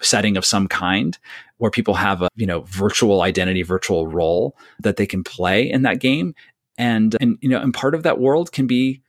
setting 0.00 0.36
of 0.36 0.44
some 0.44 0.66
kind 0.66 1.16
where 1.58 1.70
people 1.70 1.94
have 1.94 2.22
a, 2.22 2.28
you 2.34 2.46
know, 2.46 2.62
virtual 2.62 3.22
identity, 3.22 3.62
virtual 3.62 4.08
role 4.08 4.56
that 4.80 4.96
they 4.96 5.06
can 5.06 5.22
play 5.22 5.70
in 5.70 5.82
that 5.82 6.00
game. 6.00 6.34
And, 6.76 7.16
and, 7.20 7.38
you 7.40 7.48
know, 7.48 7.60
and 7.60 7.72
part 7.72 7.94
of 7.94 8.02
that 8.02 8.18
world 8.18 8.50
can 8.50 8.66
be 8.66 9.02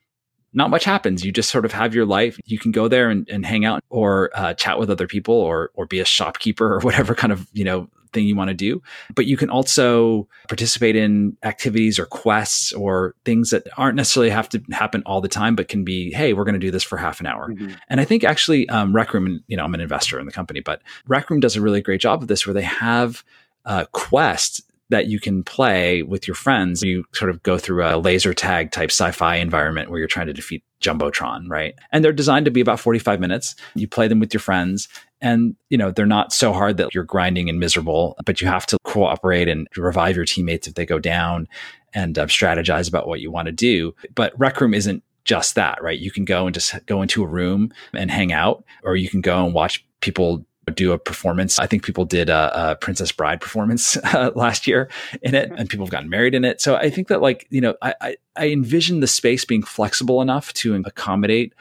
not 0.55 0.69
much 0.69 0.85
happens. 0.85 1.23
You 1.23 1.31
just 1.31 1.51
sort 1.51 1.65
of 1.65 1.73
have 1.73 1.93
your 1.93 2.05
life. 2.05 2.39
You 2.45 2.57
can 2.57 2.71
go 2.71 2.87
there 2.87 3.09
and, 3.09 3.29
and 3.29 3.45
hang 3.45 3.65
out 3.65 3.83
or 3.89 4.31
uh, 4.33 4.53
chat 4.53 4.79
with 4.79 4.89
other 4.89 5.05
people 5.05 5.35
or 5.35 5.69
or 5.75 5.85
be 5.85 5.99
a 5.99 6.05
shopkeeper 6.05 6.73
or 6.73 6.79
whatever 6.81 7.13
kind 7.13 7.33
of 7.33 7.47
you 7.53 7.65
know 7.65 7.89
thing 8.13 8.25
you 8.25 8.35
want 8.35 8.47
to 8.47 8.55
do. 8.55 8.81
But 9.13 9.27
you 9.27 9.37
can 9.37 9.49
also 9.49 10.27
participate 10.47 10.95
in 10.95 11.37
activities 11.43 11.99
or 11.99 12.05
quests 12.05 12.71
or 12.71 13.13
things 13.25 13.49
that 13.51 13.67
aren't 13.77 13.97
necessarily 13.97 14.31
have 14.31 14.49
to 14.49 14.63
happen 14.71 15.03
all 15.05 15.21
the 15.21 15.27
time, 15.27 15.55
but 15.55 15.67
can 15.67 15.83
be, 15.83 16.11
hey, 16.13 16.31
we're 16.31 16.45
going 16.45 16.53
to 16.53 16.59
do 16.59 16.71
this 16.71 16.83
for 16.83 16.97
half 16.97 17.19
an 17.19 17.27
hour. 17.27 17.49
Mm-hmm. 17.49 17.73
And 17.89 17.99
I 17.99 18.05
think 18.05 18.23
actually 18.23 18.69
um, 18.69 18.95
Rec 18.95 19.13
Room, 19.13 19.43
you 19.47 19.57
know, 19.57 19.65
I'm 19.65 19.73
an 19.73 19.81
investor 19.81 20.17
in 20.17 20.25
the 20.25 20.31
company, 20.31 20.61
but 20.61 20.81
Rec 21.07 21.29
Room 21.29 21.41
does 21.41 21.57
a 21.57 21.61
really 21.61 21.81
great 21.81 21.99
job 21.99 22.21
of 22.21 22.29
this 22.29 22.47
where 22.47 22.53
they 22.53 22.63
have 22.63 23.23
uh, 23.65 23.85
quests 23.91 24.61
that 24.89 25.07
you 25.07 25.19
can 25.19 25.43
play 25.43 26.03
with 26.03 26.27
your 26.27 26.35
friends. 26.35 26.83
You 26.83 27.05
sort 27.13 27.31
of 27.31 27.41
go 27.43 27.57
through 27.57 27.85
a 27.85 27.97
laser 27.97 28.33
tag 28.33 28.71
type 28.71 28.91
sci-fi 28.91 29.37
environment 29.37 29.89
where 29.89 29.99
you're 29.99 30.07
trying 30.07 30.27
to 30.27 30.33
defeat 30.33 30.63
Jumbotron, 30.81 31.45
right? 31.49 31.73
And 31.91 32.03
they're 32.03 32.13
designed 32.13 32.45
to 32.45 32.51
be 32.51 32.61
about 32.61 32.79
45 32.79 33.19
minutes. 33.19 33.55
You 33.73 33.87
play 33.87 34.07
them 34.07 34.19
with 34.19 34.33
your 34.33 34.41
friends 34.41 34.87
and, 35.21 35.55
you 35.69 35.77
know, 35.77 35.91
they're 35.91 36.05
not 36.05 36.33
so 36.33 36.53
hard 36.53 36.77
that 36.77 36.93
you're 36.93 37.03
grinding 37.03 37.49
and 37.49 37.59
miserable, 37.59 38.15
but 38.25 38.41
you 38.41 38.47
have 38.47 38.65
to 38.67 38.77
cooperate 38.83 39.47
and 39.47 39.67
revive 39.75 40.15
your 40.15 40.25
teammates 40.25 40.67
if 40.67 40.75
they 40.75 40.85
go 40.85 40.99
down 40.99 41.47
and 41.93 42.19
uh, 42.19 42.27
strategize 42.27 42.87
about 42.87 43.07
what 43.07 43.21
you 43.21 43.31
want 43.31 43.47
to 43.47 43.51
do. 43.51 43.95
But 44.13 44.37
Rec 44.37 44.61
Room 44.61 44.73
isn't 44.73 45.03
just 45.23 45.55
that, 45.55 45.81
right? 45.81 45.97
You 45.97 46.11
can 46.11 46.25
go 46.25 46.45
and 46.45 46.53
just 46.53 46.75
go 46.85 47.01
into 47.01 47.23
a 47.23 47.27
room 47.27 47.71
and 47.93 48.11
hang 48.11 48.31
out, 48.31 48.63
or 48.83 48.95
you 48.95 49.09
can 49.09 49.21
go 49.21 49.43
and 49.43 49.53
watch 49.53 49.83
people 50.01 50.45
do 50.73 50.91
a 50.91 50.97
performance. 50.97 51.59
I 51.59 51.67
think 51.67 51.83
people 51.83 52.05
did 52.05 52.29
a, 52.29 52.71
a 52.71 52.75
Princess 52.75 53.11
Bride 53.11 53.41
performance 53.41 53.97
uh, 54.03 54.31
last 54.35 54.67
year 54.67 54.89
in 55.21 55.35
it, 55.35 55.51
and 55.55 55.69
people 55.69 55.85
have 55.85 55.91
gotten 55.91 56.09
married 56.09 56.33
in 56.33 56.45
it. 56.45 56.61
So 56.61 56.75
I 56.75 56.89
think 56.89 57.07
that, 57.09 57.21
like, 57.21 57.45
you 57.49 57.61
know, 57.61 57.75
I, 57.81 57.93
I, 58.01 58.17
I 58.35 58.47
envision 58.49 58.99
the 58.99 59.07
space 59.07 59.45
being 59.45 59.63
flexible 59.63 60.21
enough 60.21 60.53
to 60.53 60.75
accommodate 60.85 61.53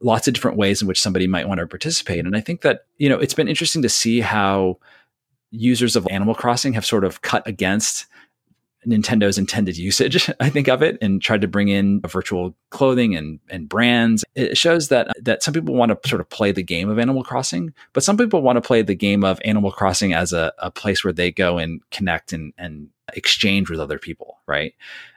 lots 0.00 0.28
of 0.28 0.34
different 0.34 0.56
ways 0.56 0.80
in 0.80 0.88
which 0.88 1.00
somebody 1.00 1.26
might 1.26 1.48
want 1.48 1.58
to 1.60 1.66
participate. 1.66 2.24
And 2.24 2.36
I 2.36 2.40
think 2.40 2.62
that, 2.62 2.86
you 2.98 3.08
know, 3.08 3.18
it's 3.18 3.34
been 3.34 3.48
interesting 3.48 3.82
to 3.82 3.88
see 3.88 4.20
how 4.20 4.78
users 5.50 5.96
of 5.96 6.06
Animal 6.10 6.34
Crossing 6.34 6.74
have 6.74 6.86
sort 6.86 7.04
of 7.04 7.22
cut 7.22 7.46
against 7.46 8.06
Nintendo's 8.88 9.38
intended 9.38 9.76
usage, 9.76 10.30
I 10.40 10.48
think, 10.48 10.68
of 10.68 10.82
it 10.82 10.98
and 11.02 11.20
tried 11.20 11.42
to 11.42 11.48
bring 11.48 11.68
in 11.68 12.00
virtual 12.00 12.54
clothing 12.70 13.14
and, 13.14 13.38
and 13.50 13.68
brands. 13.68 14.24
It 14.34 14.56
shows 14.56 14.88
that 14.88 15.08
that 15.20 15.42
some 15.42 15.54
people 15.54 15.74
want 15.74 15.90
to 16.02 16.08
sort 16.08 16.20
of 16.20 16.28
play 16.28 16.52
the 16.52 16.62
game 16.62 16.88
of 16.88 16.98
Animal 16.98 17.22
Crossing, 17.22 17.72
but 17.92 18.02
some 18.02 18.16
people 18.16 18.42
want 18.42 18.56
to 18.56 18.60
play 18.60 18.82
the 18.82 18.94
game 18.94 19.24
of 19.24 19.40
Animal 19.44 19.72
Crossing 19.72 20.12
as 20.14 20.32
a, 20.32 20.52
a 20.58 20.70
place 20.70 21.04
where 21.04 21.12
they 21.12 21.30
go 21.30 21.58
and 21.58 21.80
connect 21.90 22.32
and, 22.32 22.52
and 22.56 22.88
exchange 23.14 23.70
with 23.70 23.80
other 23.80 23.98
people, 23.98 24.38
right? 24.46 24.74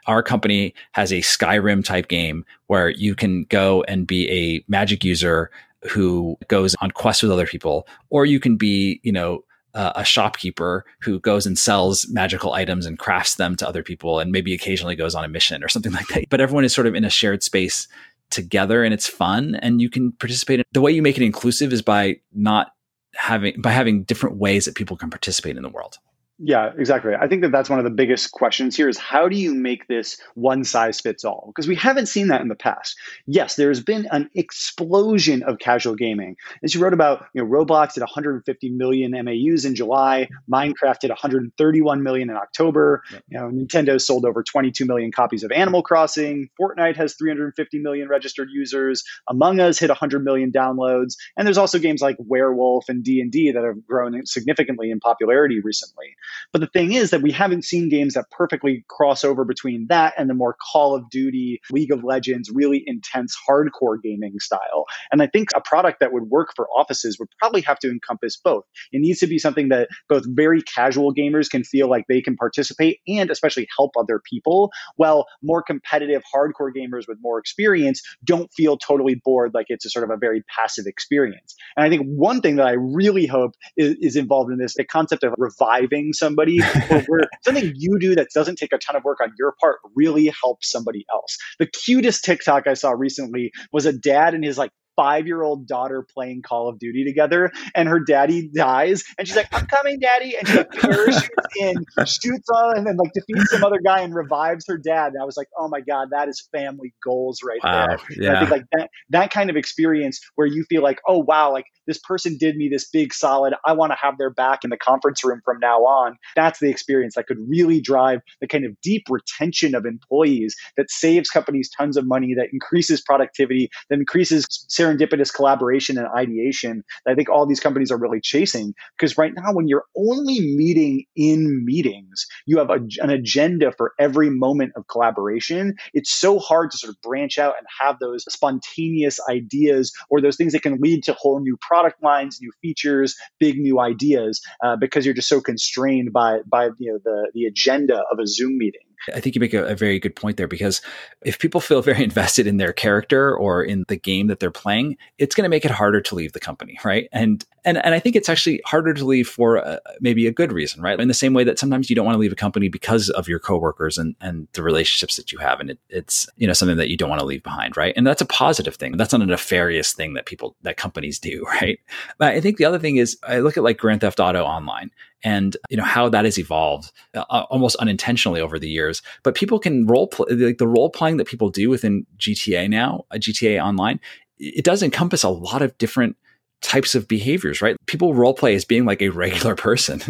Our 0.07 0.23
company 0.23 0.73
has 0.93 1.11
a 1.11 1.17
Skyrim 1.17 1.83
type 1.83 2.07
game 2.07 2.45
where 2.67 2.89
you 2.89 3.15
can 3.15 3.43
go 3.45 3.83
and 3.83 4.07
be 4.07 4.29
a 4.29 4.63
magic 4.67 5.03
user 5.03 5.51
who 5.89 6.37
goes 6.47 6.75
on 6.81 6.91
quests 6.91 7.23
with 7.23 7.31
other 7.31 7.47
people, 7.47 7.87
or 8.09 8.25
you 8.25 8.39
can 8.39 8.55
be, 8.55 8.99
you 9.03 9.11
know, 9.11 9.43
uh, 9.73 9.93
a 9.95 10.03
shopkeeper 10.03 10.85
who 11.01 11.19
goes 11.19 11.45
and 11.45 11.57
sells 11.57 12.07
magical 12.09 12.53
items 12.53 12.85
and 12.85 12.99
crafts 12.99 13.35
them 13.35 13.55
to 13.55 13.67
other 13.67 13.83
people 13.83 14.19
and 14.19 14.31
maybe 14.31 14.53
occasionally 14.53 14.95
goes 14.95 15.15
on 15.15 15.23
a 15.23 15.27
mission 15.27 15.63
or 15.63 15.69
something 15.69 15.91
like 15.99 16.07
that. 16.07 16.29
But 16.29 16.41
everyone 16.41 16.63
is 16.63 16.73
sort 16.73 16.87
of 16.87 16.95
in 16.95 17.03
a 17.03 17.09
shared 17.09 17.43
space 17.43 17.87
together 18.29 18.83
and 18.83 18.93
it's 18.93 19.07
fun 19.07 19.55
and 19.55 19.81
you 19.81 19.89
can 19.89 20.11
participate. 20.13 20.59
In, 20.59 20.65
the 20.71 20.81
way 20.81 20.91
you 20.91 21.01
make 21.01 21.17
it 21.17 21.23
inclusive 21.23 21.73
is 21.73 21.81
by 21.81 22.17
not 22.33 22.73
having, 23.15 23.61
by 23.61 23.71
having 23.71 24.03
different 24.03 24.37
ways 24.37 24.65
that 24.65 24.75
people 24.75 24.97
can 24.97 25.09
participate 25.09 25.57
in 25.57 25.63
the 25.63 25.69
world. 25.69 25.97
Yeah, 26.43 26.71
exactly. 26.75 27.13
I 27.13 27.27
think 27.27 27.43
that 27.43 27.51
that's 27.51 27.69
one 27.69 27.77
of 27.77 27.85
the 27.85 27.91
biggest 27.91 28.31
questions 28.31 28.75
here 28.75 28.89
is 28.89 28.97
how 28.97 29.29
do 29.29 29.37
you 29.37 29.53
make 29.53 29.87
this 29.87 30.19
one 30.33 30.63
size 30.63 30.99
fits 30.99 31.23
all? 31.23 31.51
Because 31.53 31.67
we 31.67 31.75
haven't 31.75 32.07
seen 32.07 32.29
that 32.29 32.41
in 32.41 32.47
the 32.47 32.55
past. 32.55 32.97
Yes, 33.27 33.57
there's 33.57 33.79
been 33.79 34.07
an 34.11 34.27
explosion 34.33 35.43
of 35.43 35.59
casual 35.59 35.93
gaming. 35.93 36.37
As 36.63 36.73
you 36.73 36.81
wrote 36.81 36.93
about, 36.93 37.27
you 37.35 37.43
know, 37.43 37.47
Roblox 37.47 37.95
at 37.95 38.01
150 38.01 38.71
million 38.71 39.11
MAUs 39.11 39.65
in 39.65 39.75
July, 39.75 40.29
Minecraft 40.51 41.03
at 41.03 41.09
131 41.11 42.01
million 42.01 42.31
in 42.31 42.35
October. 42.35 43.03
Yep. 43.11 43.23
You 43.29 43.39
know, 43.39 43.45
Nintendo 43.49 44.01
sold 44.01 44.25
over 44.25 44.41
22 44.41 44.83
million 44.85 45.11
copies 45.11 45.43
of 45.43 45.51
Animal 45.51 45.83
Crossing. 45.83 46.49
Fortnite 46.59 46.95
has 46.95 47.13
350 47.13 47.77
million 47.79 48.07
registered 48.07 48.47
users. 48.51 49.03
Among 49.29 49.59
Us 49.59 49.77
hit 49.77 49.89
100 49.89 50.23
million 50.23 50.51
downloads, 50.51 51.17
and 51.37 51.45
there's 51.45 51.59
also 51.59 51.77
games 51.77 52.01
like 52.01 52.15
Werewolf 52.17 52.89
and 52.89 53.03
D&D 53.03 53.51
that 53.51 53.63
have 53.63 53.85
grown 53.85 54.25
significantly 54.25 54.89
in 54.89 54.99
popularity 54.99 55.59
recently. 55.63 56.15
But 56.51 56.61
the 56.61 56.67
thing 56.67 56.93
is 56.93 57.11
that 57.11 57.21
we 57.21 57.31
haven't 57.31 57.65
seen 57.65 57.89
games 57.89 58.13
that 58.13 58.29
perfectly 58.31 58.85
cross 58.87 59.23
over 59.23 59.45
between 59.45 59.87
that 59.89 60.13
and 60.17 60.29
the 60.29 60.33
more 60.33 60.55
Call 60.71 60.95
of 60.95 61.09
Duty, 61.09 61.59
League 61.71 61.91
of 61.91 62.03
Legends, 62.03 62.49
really 62.53 62.83
intense 62.85 63.35
hardcore 63.49 64.01
gaming 64.01 64.39
style. 64.39 64.85
And 65.11 65.21
I 65.21 65.27
think 65.27 65.49
a 65.55 65.61
product 65.61 65.99
that 65.99 66.13
would 66.13 66.23
work 66.23 66.49
for 66.55 66.67
offices 66.69 67.17
would 67.19 67.29
probably 67.39 67.61
have 67.61 67.79
to 67.79 67.89
encompass 67.89 68.37
both. 68.37 68.63
It 68.91 68.99
needs 68.99 69.19
to 69.19 69.27
be 69.27 69.39
something 69.39 69.69
that 69.69 69.89
both 70.09 70.23
very 70.27 70.61
casual 70.61 71.13
gamers 71.13 71.49
can 71.49 71.63
feel 71.63 71.89
like 71.89 72.05
they 72.07 72.21
can 72.21 72.35
participate 72.35 72.99
and 73.07 73.29
especially 73.29 73.67
help 73.77 73.91
other 73.97 74.21
people, 74.29 74.71
while 74.95 75.27
more 75.41 75.61
competitive 75.61 76.21
hardcore 76.33 76.71
gamers 76.75 77.07
with 77.07 77.17
more 77.21 77.39
experience 77.39 78.01
don't 78.23 78.51
feel 78.53 78.77
totally 78.77 79.15
bored 79.23 79.51
like 79.53 79.67
it's 79.69 79.85
a 79.85 79.89
sort 79.89 80.03
of 80.03 80.09
a 80.09 80.17
very 80.17 80.43
passive 80.55 80.85
experience. 80.85 81.55
And 81.75 81.85
I 81.85 81.89
think 81.89 82.05
one 82.05 82.41
thing 82.41 82.57
that 82.57 82.67
I 82.67 82.73
really 82.73 83.25
hope 83.25 83.53
is, 83.77 83.95
is 83.99 84.15
involved 84.15 84.51
in 84.51 84.57
this, 84.57 84.75
the 84.75 84.83
concept 84.83 85.23
of 85.23 85.33
reviving 85.37 86.10
somebody 86.13 86.61
or 86.61 87.01
where 87.07 87.21
something 87.43 87.73
you 87.75 87.97
do 87.99 88.15
that 88.15 88.27
doesn't 88.33 88.57
take 88.57 88.73
a 88.73 88.77
ton 88.77 88.95
of 88.95 89.03
work 89.03 89.19
on 89.21 89.33
your 89.37 89.53
part 89.59 89.77
really 89.95 90.31
helps 90.41 90.71
somebody 90.71 91.05
else. 91.11 91.37
The 91.59 91.67
cutest 91.67 92.23
TikTok 92.23 92.67
I 92.67 92.73
saw 92.73 92.91
recently 92.91 93.51
was 93.71 93.85
a 93.85 93.93
dad 93.93 94.33
and 94.33 94.43
his 94.43 94.57
like 94.57 94.71
five 95.01 95.25
year 95.25 95.41
old 95.41 95.67
daughter 95.67 96.05
playing 96.13 96.43
Call 96.43 96.69
of 96.69 96.77
Duty 96.77 97.03
together, 97.03 97.51
and 97.73 97.89
her 97.89 97.99
daddy 97.99 98.49
dies, 98.53 99.03
and 99.17 99.27
she's 99.27 99.35
like, 99.35 99.47
"I'm 99.51 99.65
coming, 99.65 99.99
daddy," 99.99 100.37
and 100.37 100.47
she 100.47 100.57
like, 100.57 100.69
parachutes 100.71 101.57
in, 101.59 101.85
shoots 102.05 102.49
on, 102.49 102.77
and 102.77 102.85
then 102.85 102.97
like 102.97 103.11
defeats 103.13 103.49
some 103.49 103.63
other 103.63 103.79
guy 103.83 104.01
and 104.01 104.13
revives 104.13 104.65
her 104.67 104.77
dad. 104.77 105.13
And 105.13 105.21
I 105.21 105.25
was 105.25 105.37
like, 105.37 105.47
"Oh 105.57 105.67
my 105.69 105.81
god, 105.81 106.09
that 106.11 106.29
is 106.29 106.47
family 106.51 106.93
goals 107.03 107.39
right 107.43 107.59
wow. 107.63 107.87
there." 107.87 107.99
Yeah. 108.11 108.35
I 108.35 108.39
think 108.41 108.51
like 108.51 108.65
that 108.73 108.89
that 109.09 109.31
kind 109.31 109.49
of 109.49 109.55
experience 109.55 110.21
where 110.35 110.47
you 110.47 110.63
feel 110.69 110.83
like, 110.83 110.99
"Oh 111.07 111.17
wow, 111.17 111.51
like 111.51 111.65
this 111.87 111.97
person 111.97 112.37
did 112.37 112.55
me 112.55 112.69
this 112.69 112.87
big 112.87 113.11
solid. 113.11 113.55
I 113.65 113.73
want 113.73 113.91
to 113.91 113.97
have 113.99 114.19
their 114.19 114.29
back 114.29 114.59
in 114.63 114.69
the 114.69 114.77
conference 114.77 115.23
room 115.23 115.41
from 115.43 115.57
now 115.59 115.79
on." 115.79 116.17
That's 116.35 116.59
the 116.59 116.69
experience 116.69 117.15
that 117.15 117.25
could 117.25 117.39
really 117.47 117.81
drive 117.81 118.19
the 118.39 118.47
kind 118.47 118.65
of 118.65 118.79
deep 118.81 119.05
retention 119.09 119.73
of 119.73 119.85
employees 119.87 120.55
that 120.77 120.91
saves 120.91 121.29
companies 121.29 121.71
tons 121.75 121.97
of 121.97 122.05
money, 122.05 122.35
that 122.35 122.49
increases 122.53 123.01
productivity, 123.01 123.71
that 123.89 123.97
increases 123.97 124.65
serendipitous 124.91 125.33
collaboration 125.33 125.97
and 125.97 126.07
ideation 126.07 126.83
that 127.05 127.11
I 127.11 127.15
think 127.15 127.29
all 127.29 127.45
these 127.45 127.59
companies 127.59 127.91
are 127.91 127.97
really 127.97 128.21
chasing. 128.21 128.73
Because 128.97 129.17
right 129.17 129.31
now, 129.35 129.53
when 129.53 129.67
you're 129.67 129.85
only 129.95 130.39
meeting 130.39 131.05
in 131.15 131.65
meetings, 131.65 132.25
you 132.45 132.57
have 132.57 132.69
a, 132.69 132.79
an 132.99 133.09
agenda 133.09 133.71
for 133.71 133.93
every 133.99 134.29
moment 134.29 134.73
of 134.75 134.87
collaboration. 134.87 135.75
It's 135.93 136.11
so 136.11 136.39
hard 136.39 136.71
to 136.71 136.77
sort 136.77 136.89
of 136.89 137.01
branch 137.01 137.37
out 137.37 137.55
and 137.57 137.67
have 137.79 137.99
those 137.99 138.25
spontaneous 138.29 139.19
ideas 139.29 139.93
or 140.09 140.21
those 140.21 140.35
things 140.35 140.53
that 140.53 140.61
can 140.61 140.79
lead 140.79 141.03
to 141.05 141.13
whole 141.13 141.39
new 141.39 141.57
product 141.57 142.01
lines, 142.03 142.39
new 142.41 142.51
features, 142.61 143.15
big 143.39 143.57
new 143.57 143.79
ideas, 143.79 144.41
uh, 144.63 144.75
because 144.75 145.05
you're 145.05 145.15
just 145.15 145.29
so 145.29 145.41
constrained 145.41 146.13
by 146.13 146.39
by 146.45 146.69
you 146.77 146.91
know 146.91 146.99
the 147.03 147.31
the 147.33 147.45
agenda 147.45 148.01
of 148.11 148.19
a 148.19 148.27
Zoom 148.27 148.57
meeting. 148.57 148.81
I 149.13 149.19
think 149.19 149.35
you 149.35 149.41
make 149.41 149.53
a, 149.53 149.65
a, 149.65 149.75
very 149.75 149.99
good 149.99 150.15
point 150.15 150.37
there 150.37 150.47
because 150.47 150.81
if 151.23 151.39
people 151.39 151.59
feel 151.59 151.81
very 151.81 152.03
invested 152.11 152.47
in 152.47 152.57
their 152.57 152.73
character 152.73 153.35
or 153.35 153.63
in 153.63 153.85
the 153.87 153.95
game 153.95 154.27
that 154.27 154.39
they're 154.39 154.51
playing, 154.51 154.97
it's 155.17 155.35
going 155.35 155.43
to 155.43 155.49
make 155.49 155.65
it 155.65 155.71
harder 155.71 156.01
to 156.01 156.15
leave 156.15 156.33
the 156.33 156.39
company, 156.39 156.77
right? 156.83 157.07
And 157.11 157.43
and 157.63 157.83
and 157.83 157.93
I 157.93 157.99
think 157.99 158.15
it's 158.15 158.29
actually 158.29 158.61
harder 158.65 158.93
to 158.93 159.05
leave 159.05 159.27
for 159.27 159.57
a, 159.57 159.79
maybe 159.99 160.27
a 160.27 160.31
good 160.31 160.51
reason, 160.51 160.81
right? 160.81 160.99
In 160.99 161.07
the 161.07 161.13
same 161.13 161.33
way 161.33 161.43
that 161.43 161.59
sometimes 161.59 161.89
you 161.89 161.95
don't 161.95 162.05
want 162.05 162.15
to 162.15 162.19
leave 162.19 162.31
a 162.31 162.35
company 162.35 162.69
because 162.69 163.09
of 163.09 163.27
your 163.27 163.39
coworkers 163.39 163.97
and 163.97 164.15
and 164.21 164.47
the 164.53 164.63
relationships 164.63 165.15
that 165.17 165.31
you 165.31 165.37
have, 165.39 165.59
and 165.59 165.71
it, 165.71 165.79
it's 165.89 166.29
you 166.37 166.47
know 166.47 166.53
something 166.53 166.77
that 166.77 166.89
you 166.89 166.97
don't 166.97 167.09
want 167.09 167.19
to 167.19 167.25
leave 167.25 167.43
behind, 167.43 167.77
right? 167.77 167.93
And 167.95 168.05
that's 168.05 168.21
a 168.21 168.25
positive 168.25 168.75
thing. 168.75 168.97
That's 168.97 169.13
not 169.13 169.21
a 169.21 169.25
nefarious 169.25 169.93
thing 169.93 170.13
that 170.13 170.25
people 170.25 170.55
that 170.61 170.77
companies 170.77 171.19
do, 171.19 171.45
right? 171.61 171.79
But 172.17 172.33
I 172.33 172.41
think 172.41 172.57
the 172.57 172.65
other 172.65 172.79
thing 172.79 172.97
is 172.97 173.17
I 173.23 173.39
look 173.39 173.57
at 173.57 173.63
like 173.63 173.77
Grand 173.77 174.01
Theft 174.01 174.19
Auto 174.19 174.43
Online 174.43 174.91
and 175.23 175.57
you 175.69 175.77
know 175.77 175.83
how 175.83 176.09
that 176.09 176.25
has 176.25 176.37
evolved 176.37 176.91
uh, 177.13 177.21
almost 177.49 177.75
unintentionally 177.77 178.41
over 178.41 178.57
the 178.59 178.69
years. 178.69 179.01
But 179.23 179.35
people 179.35 179.59
can 179.59 179.85
role 179.85 180.07
play 180.07 180.33
like 180.35 180.57
the 180.57 180.67
role 180.67 180.89
playing 180.89 181.17
that 181.17 181.27
people 181.27 181.49
do 181.49 181.69
within 181.69 182.05
GTA 182.17 182.69
now, 182.69 183.05
a 183.11 183.17
GTA 183.17 183.63
Online. 183.63 183.99
It 184.39 184.65
does 184.65 184.81
encompass 184.81 185.23
a 185.23 185.29
lot 185.29 185.61
of 185.61 185.77
different 185.77 186.17
types 186.61 186.95
of 186.95 187.07
behaviors, 187.07 187.61
right? 187.61 187.75
People 187.87 188.13
role 188.13 188.33
play 188.33 188.55
as 188.55 188.65
being 188.65 188.85
like 188.85 189.01
a 189.01 189.09
regular 189.09 189.55
person 189.67 190.01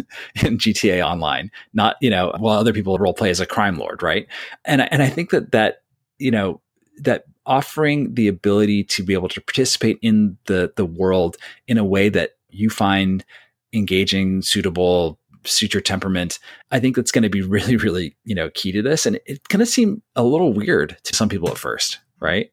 in 0.42 0.58
GTA 0.58 1.04
Online, 1.04 1.50
not 1.72 1.96
you 2.00 2.10
know, 2.10 2.32
while 2.38 2.58
other 2.58 2.72
people 2.72 2.96
role 2.98 3.14
play 3.14 3.30
as 3.30 3.40
a 3.40 3.46
crime 3.46 3.76
lord, 3.76 4.02
right? 4.02 4.26
And 4.64 4.92
and 4.92 5.02
I 5.02 5.08
think 5.08 5.30
that 5.30 5.52
that 5.52 5.82
you 6.18 6.30
know 6.30 6.60
that 6.98 7.24
offering 7.44 8.14
the 8.14 8.28
ability 8.28 8.84
to 8.84 9.02
be 9.02 9.14
able 9.14 9.28
to 9.28 9.40
participate 9.40 9.98
in 10.02 10.36
the 10.46 10.72
the 10.76 10.84
world 10.84 11.36
in 11.66 11.78
a 11.78 11.84
way 11.84 12.08
that 12.08 12.32
you 12.50 12.70
find 12.70 13.24
engaging, 13.72 14.42
suitable, 14.42 15.18
suit 15.44 15.74
your 15.74 15.80
temperament. 15.80 16.38
I 16.70 16.80
think 16.80 16.96
that's 16.96 17.12
going 17.12 17.22
to 17.22 17.28
be 17.28 17.42
really, 17.42 17.76
really, 17.76 18.16
you 18.24 18.34
know, 18.34 18.50
key 18.50 18.72
to 18.72 18.82
this. 18.82 19.06
And 19.06 19.18
it 19.26 19.48
kind 19.48 19.62
of 19.62 19.68
seem 19.68 20.02
a 20.16 20.24
little 20.24 20.52
weird 20.52 20.96
to 21.04 21.14
some 21.14 21.28
people 21.28 21.50
at 21.50 21.58
first, 21.58 21.98
right? 22.20 22.50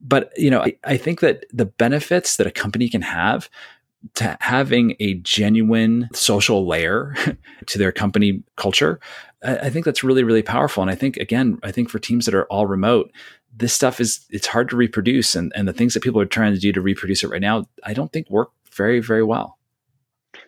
But, 0.00 0.30
you 0.36 0.50
know, 0.50 0.60
I, 0.60 0.76
I 0.84 0.96
think 0.96 1.20
that 1.20 1.44
the 1.52 1.66
benefits 1.66 2.36
that 2.36 2.46
a 2.46 2.52
company 2.52 2.88
can 2.88 3.02
have 3.02 3.50
to 4.14 4.36
having 4.40 4.94
a 5.00 5.14
genuine 5.14 6.08
social 6.12 6.66
layer 6.66 7.16
to 7.66 7.78
their 7.78 7.90
company 7.90 8.42
culture, 8.56 9.00
I, 9.42 9.70
think 9.70 9.84
that's 9.84 10.04
really, 10.04 10.22
really 10.22 10.42
powerful. 10.42 10.82
And 10.82 10.90
I 10.90 10.94
think, 10.94 11.16
again, 11.16 11.58
I 11.64 11.72
think 11.72 11.90
for 11.90 11.98
teams 11.98 12.24
that 12.26 12.34
are 12.34 12.44
all 12.46 12.66
remote, 12.66 13.10
this 13.58 13.72
stuff 13.72 14.00
is 14.00 14.24
it's 14.30 14.46
hard 14.46 14.68
to 14.70 14.76
reproduce 14.76 15.34
and, 15.34 15.52
and 15.54 15.66
the 15.66 15.72
things 15.72 15.94
that 15.94 16.02
people 16.02 16.20
are 16.20 16.26
trying 16.26 16.54
to 16.54 16.60
do 16.60 16.72
to 16.72 16.80
reproduce 16.80 17.22
it 17.22 17.28
right 17.28 17.40
now 17.40 17.66
i 17.84 17.92
don't 17.92 18.12
think 18.12 18.28
work 18.30 18.50
very 18.72 19.00
very 19.00 19.24
well 19.24 19.57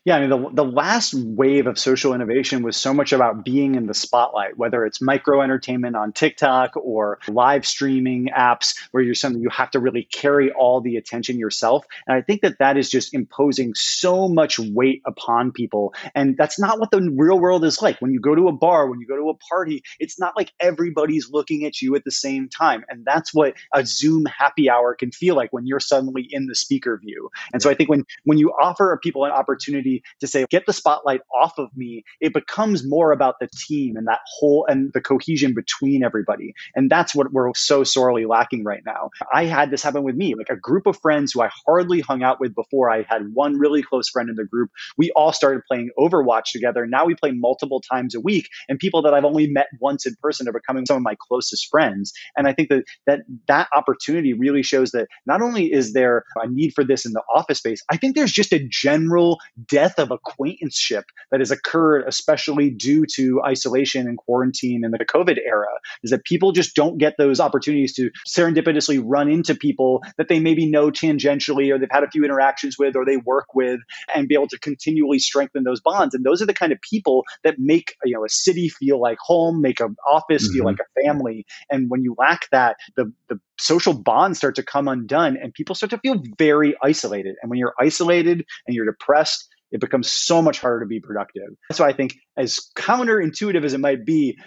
yeah, 0.05 0.17
I 0.17 0.21
mean, 0.21 0.31
the, 0.31 0.51
the 0.53 0.65
last 0.65 1.13
wave 1.13 1.67
of 1.67 1.79
social 1.79 2.15
innovation 2.15 2.63
was 2.63 2.77
so 2.77 2.95
much 2.95 3.13
about 3.13 3.45
being 3.45 3.75
in 3.75 3.87
the 3.87 3.93
spotlight, 3.93 4.57
whether 4.57 4.87
it's 4.87 5.03
micro 5.03 5.43
entertainment 5.43 5.95
on 5.95 6.13
TikTok 6.13 6.75
or 6.77 7.19
live 7.29 7.67
streaming 7.67 8.29
apps 8.35 8.79
where 8.93 9.03
you're 9.03 9.15
something 9.15 9.43
you 9.43 9.51
have 9.51 9.71
to 9.73 9.79
really 9.79 10.05
carry 10.05 10.53
all 10.53 10.81
the 10.81 10.97
attention 10.97 11.39
yourself. 11.39 11.85
And 12.07 12.17
I 12.17 12.23
think 12.23 12.41
that 12.41 12.59
that 12.61 12.79
is 12.79 12.89
just 12.89 13.13
imposing 13.13 13.75
so 13.75 14.27
much 14.27 14.59
weight 14.59 15.03
upon 15.07 15.53
people. 15.53 15.93
And 16.15 16.35
that's 16.35 16.59
not 16.59 16.81
what 16.81 16.91
the 16.91 17.03
real 17.15 17.39
world 17.39 17.63
is 17.67 17.83
like. 17.83 18.01
When 18.01 18.11
you 18.11 18.21
go 18.21 18.35
to 18.35 18.49
a 18.49 18.53
bar, 18.53 18.89
when 18.89 19.01
you 19.01 19.07
go 19.07 19.17
to 19.17 19.29
a 19.29 19.35
party, 19.35 19.83
it's 19.99 20.19
not 20.19 20.35
like 20.35 20.51
everybody's 20.61 21.31
looking 21.31 21.67
at 21.67 21.83
you 21.83 21.95
at 21.95 22.05
the 22.05 22.11
same 22.11 22.49
time. 22.49 22.85
And 22.89 23.05
that's 23.05 23.35
what 23.35 23.53
a 23.75 23.85
Zoom 23.85 24.25
happy 24.25 24.71
hour 24.71 24.95
can 24.95 25.13
feel 25.13 25.35
like 25.35 25.53
when 25.53 25.67
you're 25.67 25.79
suddenly 25.79 26.27
in 26.31 26.47
the 26.47 26.55
speaker 26.55 26.97
view. 26.97 27.29
And 27.53 27.61
so 27.61 27.69
I 27.69 27.75
think 27.75 27.91
when, 27.91 28.07
when 28.25 28.39
you 28.39 28.51
offer 28.51 28.99
people 29.03 29.27
an 29.27 29.33
opportunity 29.33 29.90
opportunity 29.91 30.03
to 30.21 30.27
say, 30.27 30.47
get 30.51 30.67
the 30.67 30.73
spotlight 30.73 31.21
off 31.35 31.59
of 31.59 31.69
me, 31.77 32.05
it 32.21 32.33
becomes 32.33 32.87
more 32.87 33.13
about 33.13 33.37
the 33.41 33.49
team 33.49 33.97
and 33.97 34.07
that 34.07 34.21
whole 34.39 34.67
and 34.69 34.91
the 34.93 35.01
cohesion 35.01 35.55
between 35.55 36.05
everybody. 36.05 36.55
And 36.75 36.91
that's 36.91 37.15
what 37.15 37.33
we're 37.33 37.53
so 37.55 37.85
sorely 37.85 38.27
lacking 38.27 38.65
right 38.65 38.83
now. 38.85 39.11
I 39.33 39.45
had 39.45 39.71
this 39.71 39.83
happen 39.83 40.03
with 40.03 40.17
me, 40.17 40.35
like 40.35 40.51
a 40.51 40.57
group 40.57 40.87
of 40.87 40.99
friends 41.01 41.33
who 41.33 41.43
I 41.43 41.51
hardly 41.67 42.01
hung 42.01 42.23
out 42.23 42.41
with 42.41 42.55
before. 42.55 42.91
I 42.91 43.03
had 43.09 43.23
one 43.33 43.59
really 43.59 43.83
close 43.83 44.09
friend 44.09 44.29
in 44.29 44.37
the 44.37 44.45
group. 44.45 44.71
We 44.97 45.11
all 45.17 45.33
started 45.33 45.63
playing 45.67 45.91
Overwatch 45.99 46.53
together. 46.53 46.87
Now 46.87 47.07
we 47.07 47.15
play 47.15 47.33
multiple 47.33 47.81
times 47.81 48.15
a 48.15 48.21
week, 48.21 48.49
and 48.69 48.79
people 48.79 49.03
that 49.03 49.15
I've 49.15 49.25
only 49.25 49.47
met 49.49 49.67
once 49.81 50.07
in 50.07 50.15
person 50.23 50.49
are 50.49 50.53
becoming 50.53 50.87
some 50.87 50.97
of 50.97 51.03
my 51.03 51.17
closest 51.29 51.69
friends. 51.71 52.13
And 52.37 52.47
I 52.47 52.53
think 52.53 52.69
that 52.69 52.85
that 53.07 53.21
that 53.49 53.69
opportunity 53.75 54.33
really 54.33 54.63
shows 54.63 54.91
that 54.93 55.09
not 55.27 55.43
only 55.43 55.73
is 55.73 55.93
there 55.93 56.25
a 56.37 56.49
need 56.49 56.73
for 56.75 56.85
this 56.85 57.07
in 57.07 57.13
the 57.13 57.23
office 57.35 57.59
space, 57.59 57.83
I 57.91 57.97
think 57.97 58.15
there's 58.15 58.33
just 58.33 58.53
a 58.53 58.67
general 58.69 59.39
death 59.81 59.99
of 59.99 60.11
acquaintanceship 60.11 61.07
that 61.31 61.41
has 61.41 61.51
occurred, 61.51 62.05
especially 62.07 62.69
due 62.69 63.07
to 63.07 63.41
isolation 63.43 64.07
and 64.07 64.19
quarantine 64.19 64.85
in 64.85 64.91
the 64.91 64.99
COVID 64.99 65.39
era, 65.43 65.69
is 66.03 66.11
that 66.11 66.23
people 66.25 66.53
just 66.53 66.75
don't 66.75 66.99
get 66.99 67.15
those 67.17 67.41
opportunities 67.41 67.95
to 67.95 68.11
serendipitously 68.29 69.01
run 69.03 69.31
into 69.31 69.55
people 69.55 70.03
that 70.19 70.29
they 70.29 70.39
maybe 70.39 70.67
know 70.67 70.91
tangentially 70.91 71.73
or 71.73 71.79
they've 71.79 71.91
had 71.91 72.05
a 72.05 72.11
few 72.11 72.25
interactions 72.25 72.77
with 72.79 72.95
or 72.95 73.07
they 73.07 73.17
work 73.17 73.55
with 73.55 73.81
and 74.15 74.29
be 74.29 74.35
able 74.35 74.49
to 74.49 74.59
continually 74.59 75.19
strengthen 75.19 75.65
those 75.65 75.81
bonds. 75.81 76.15
And 76.15 76.25
those 76.25 76.43
are 76.43 76.47
the 76.47 76.53
kind 76.53 76.73
of 76.73 76.81
people 76.83 77.25
that 77.43 77.59
make 77.59 77.95
you 78.05 78.15
know 78.15 78.25
a 78.27 78.29
city 78.29 78.69
feel 78.69 79.01
like 79.01 79.17
home, 79.19 79.63
make 79.63 79.81
an 79.81 79.97
office 80.07 80.45
mm-hmm. 80.45 80.57
feel 80.57 80.65
like 80.67 80.79
a 80.79 81.03
family. 81.03 81.47
And 81.71 81.89
when 81.89 82.03
you 82.03 82.15
lack 82.19 82.51
that, 82.51 82.77
the 82.97 83.11
the 83.29 83.41
social 83.59 83.95
bonds 83.95 84.39
start 84.39 84.57
to 84.57 84.63
come 84.63 84.89
undone 84.89 85.37
and 85.37 85.55
people 85.55 85.75
start 85.75 85.91
to 85.91 85.99
feel 85.99 86.23
very 86.39 86.75
isolated. 86.83 87.37
And 87.41 87.51
when 87.51 87.59
you're 87.59 87.75
isolated 87.79 88.45
and 88.67 88.75
you're 88.75 88.87
depressed 88.87 89.49
it 89.71 89.81
becomes 89.81 90.13
so 90.13 90.43
much 90.43 90.61
harder 90.61 90.81
to 90.81 90.87
be 90.87 91.01
productive. 91.01 91.51
So 91.73 91.85
I 91.85 91.93
think, 91.93 92.17
as 92.37 92.61
counterintuitive 92.77 93.65
as 93.65 93.73
it 93.73 93.81
might 93.81 94.05
be, 94.05 94.39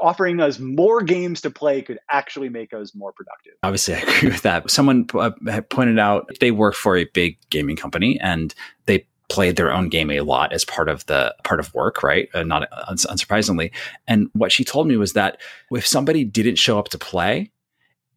offering 0.00 0.40
us 0.40 0.58
more 0.58 1.02
games 1.02 1.40
to 1.42 1.50
play 1.50 1.82
could 1.82 1.98
actually 2.10 2.48
make 2.48 2.72
us 2.72 2.94
more 2.94 3.12
productive. 3.12 3.54
Obviously, 3.62 3.94
I 3.96 3.98
agree 3.98 4.28
with 4.28 4.42
that. 4.42 4.70
Someone 4.70 5.06
uh, 5.14 5.30
pointed 5.68 5.98
out 5.98 6.30
they 6.40 6.50
work 6.50 6.74
for 6.74 6.96
a 6.96 7.04
big 7.04 7.38
gaming 7.50 7.76
company 7.76 8.18
and 8.20 8.54
they 8.86 9.06
played 9.28 9.56
their 9.56 9.72
own 9.72 9.88
game 9.88 10.10
a 10.10 10.20
lot 10.20 10.52
as 10.52 10.64
part 10.64 10.88
of 10.88 11.06
the 11.06 11.34
part 11.44 11.60
of 11.60 11.72
work, 11.72 12.02
right? 12.02 12.28
Uh, 12.34 12.42
not 12.42 12.68
unsurprisingly. 12.90 13.72
And 14.06 14.28
what 14.34 14.52
she 14.52 14.64
told 14.64 14.88
me 14.88 14.96
was 14.96 15.14
that 15.14 15.40
if 15.70 15.86
somebody 15.86 16.24
didn't 16.24 16.56
show 16.56 16.78
up 16.78 16.88
to 16.88 16.98
play, 16.98 17.52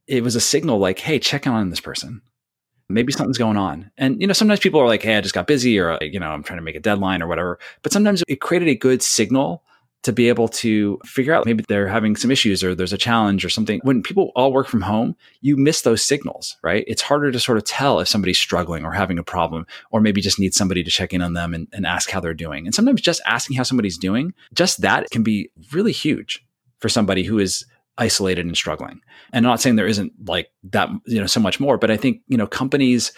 it 0.08 0.24
was 0.24 0.36
a 0.36 0.42
signal 0.42 0.80
like, 0.80 1.00
"Hey, 1.00 1.20
check 1.20 1.48
on 1.48 1.70
this 1.70 1.80
person." 1.80 2.22
Maybe 2.90 3.12
something's 3.12 3.38
going 3.38 3.58
on. 3.58 3.92
And, 3.98 4.20
you 4.20 4.28
know, 4.28 4.34
sometimes 4.34 4.60
people 4.60 4.80
are 4.80 4.88
like, 4.88 5.04
hey, 5.04 5.18
I 5.18 5.22
just 5.22 5.34
got 5.34 5.48
busy 5.48 5.80
or, 5.80 5.98
you 6.02 6.20
know, 6.20 6.30
I'm 6.30 6.44
trying 6.44 6.60
to 6.60 6.64
make 6.64 6.76
a 6.76 6.80
deadline 6.80 7.22
or 7.22 7.28
whatever. 7.28 7.60
But 7.82 7.92
sometimes 7.92 8.24
it 8.28 8.42
created 8.42 8.68
a 8.68 8.76
good 8.76 9.02
signal 9.02 9.64
to 10.04 10.12
be 10.12 10.28
able 10.28 10.50
to 10.50 11.00
figure 11.06 11.34
out 11.34 11.46
maybe 11.46 11.64
they're 11.70 11.88
having 11.88 12.18
some 12.18 12.30
issues 12.30 12.62
or 12.62 12.76
there's 12.76 12.92
a 12.92 12.98
challenge 12.98 13.46
or 13.46 13.50
something. 13.50 13.80
When 13.84 14.04
people 14.04 14.34
all 14.36 14.52
work 14.52 14.68
from 14.68 14.82
home, 14.82 15.16
you 15.40 15.56
miss 15.56 15.82
those 15.82 16.04
signals, 16.04 16.58
right? 16.62 16.84
It's 16.88 17.02
harder 17.02 17.32
to 17.32 17.40
sort 17.40 17.58
of 17.58 17.64
tell 17.64 18.02
if 18.02 18.10
somebody's 18.10 18.38
struggling 18.38 18.84
or 18.84 18.92
having 18.92 19.18
a 19.18 19.24
problem, 19.24 19.66
or 19.92 20.02
maybe 20.02 20.20
just 20.20 20.40
need 20.40 20.54
somebody 20.54 20.84
to 20.84 20.92
check 20.92 21.14
in 21.14 21.22
on 21.22 21.34
them 21.34 21.54
and, 21.54 21.70
and 21.72 21.86
ask 21.86 22.10
how 22.10 22.20
they're 22.20 22.34
doing. 22.34 22.66
And 22.66 22.76
sometimes 22.76 23.00
just 23.00 23.22
asking 23.26 23.56
how 23.56 23.64
somebody's 23.64 23.98
doing, 23.98 24.34
just 24.54 24.82
that 24.82 25.10
can 25.10 25.24
be 25.24 25.50
really 25.72 25.94
huge 25.94 26.46
for 26.80 26.90
somebody 26.90 27.24
who 27.24 27.40
is 27.40 27.66
isolated 27.98 28.46
and 28.46 28.58
struggling. 28.58 29.02
And 29.32 29.46
I'm 29.46 29.52
not 29.52 29.62
saying 29.62 29.76
there 29.76 29.88
isn't 29.88 30.14
like 30.28 30.50
that, 30.72 30.90
you 31.06 31.20
know, 31.20 31.28
so 31.28 31.40
much 31.40 31.60
more, 31.60 31.78
but 31.78 31.92
I 31.92 31.98
think, 31.98 32.22
you 32.28 32.38
know, 32.38 32.48
companies, 32.48 33.12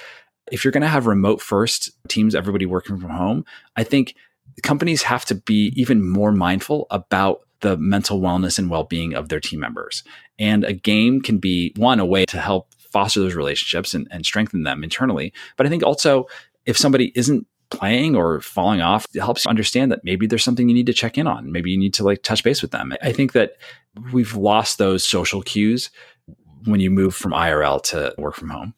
if 0.52 0.64
you're 0.64 0.72
going 0.72 0.82
to 0.82 0.88
have 0.88 1.08
remote 1.08 1.42
first 1.42 1.92
teams, 2.08 2.36
everybody 2.36 2.66
working 2.66 3.00
from 3.00 3.10
home, 3.10 3.46
I 3.76 3.84
think 3.84 4.16
companies 4.64 5.04
have 5.04 5.26
to 5.26 5.36
be 5.36 5.74
even 5.76 6.08
more 6.08 6.32
mindful 6.32 6.88
about 6.92 7.42
the 7.62 7.78
mental 7.78 8.20
wellness 8.20 8.60
and 8.60 8.70
well-being 8.70 9.14
of 9.14 9.30
their 9.30 9.40
team 9.40 9.60
members. 9.60 10.04
And 10.38 10.64
a 10.64 10.74
game 10.74 11.22
can 11.22 11.38
be 11.38 11.74
one 11.78 12.00
a 12.00 12.06
way 12.06 12.26
to 12.26 12.40
help 12.40 12.74
foster 12.92 13.20
those 13.20 13.36
relationships 13.36 13.94
and, 13.94 14.08
and 14.12 14.26
strengthen 14.26 14.64
them 14.64 14.84
internally. 14.84 15.34
But 15.58 15.66
I 15.66 15.70
think 15.70 15.84
also 15.84 16.28
if 16.66 16.78
somebody 16.78 17.12
isn't 17.16 17.48
playing 17.70 18.16
or 18.16 18.42
falling 18.42 18.82
off, 18.82 19.06
it 19.14 19.22
helps 19.22 19.46
you 19.46 19.50
understand 19.50 19.92
that 19.92 20.04
maybe 20.04 20.28
there's 20.28 20.44
something 20.44 20.70
you 20.70 20.76
need 20.76 20.86
to 20.86 20.94
check 20.94 21.18
in 21.18 21.28
on. 21.28 21.52
Maybe 21.52 21.72
you 21.72 21.78
need 21.78 21.94
to 21.96 22.04
like 22.04 22.24
touch 22.24 22.44
base 22.44 22.62
with 22.62 22.72
them. 22.72 22.94
I 23.02 23.12
think 23.12 23.34
that 23.34 23.58
we've 24.14 24.36
lost 24.36 24.78
those 24.78 25.04
social 25.04 25.42
cues 25.42 25.90
when 26.66 26.80
you 26.80 26.90
move 26.90 27.16
from 27.16 27.32
IRL 27.32 27.82
to 27.84 28.14
work 28.18 28.36
from 28.36 28.50
home. 28.50 28.74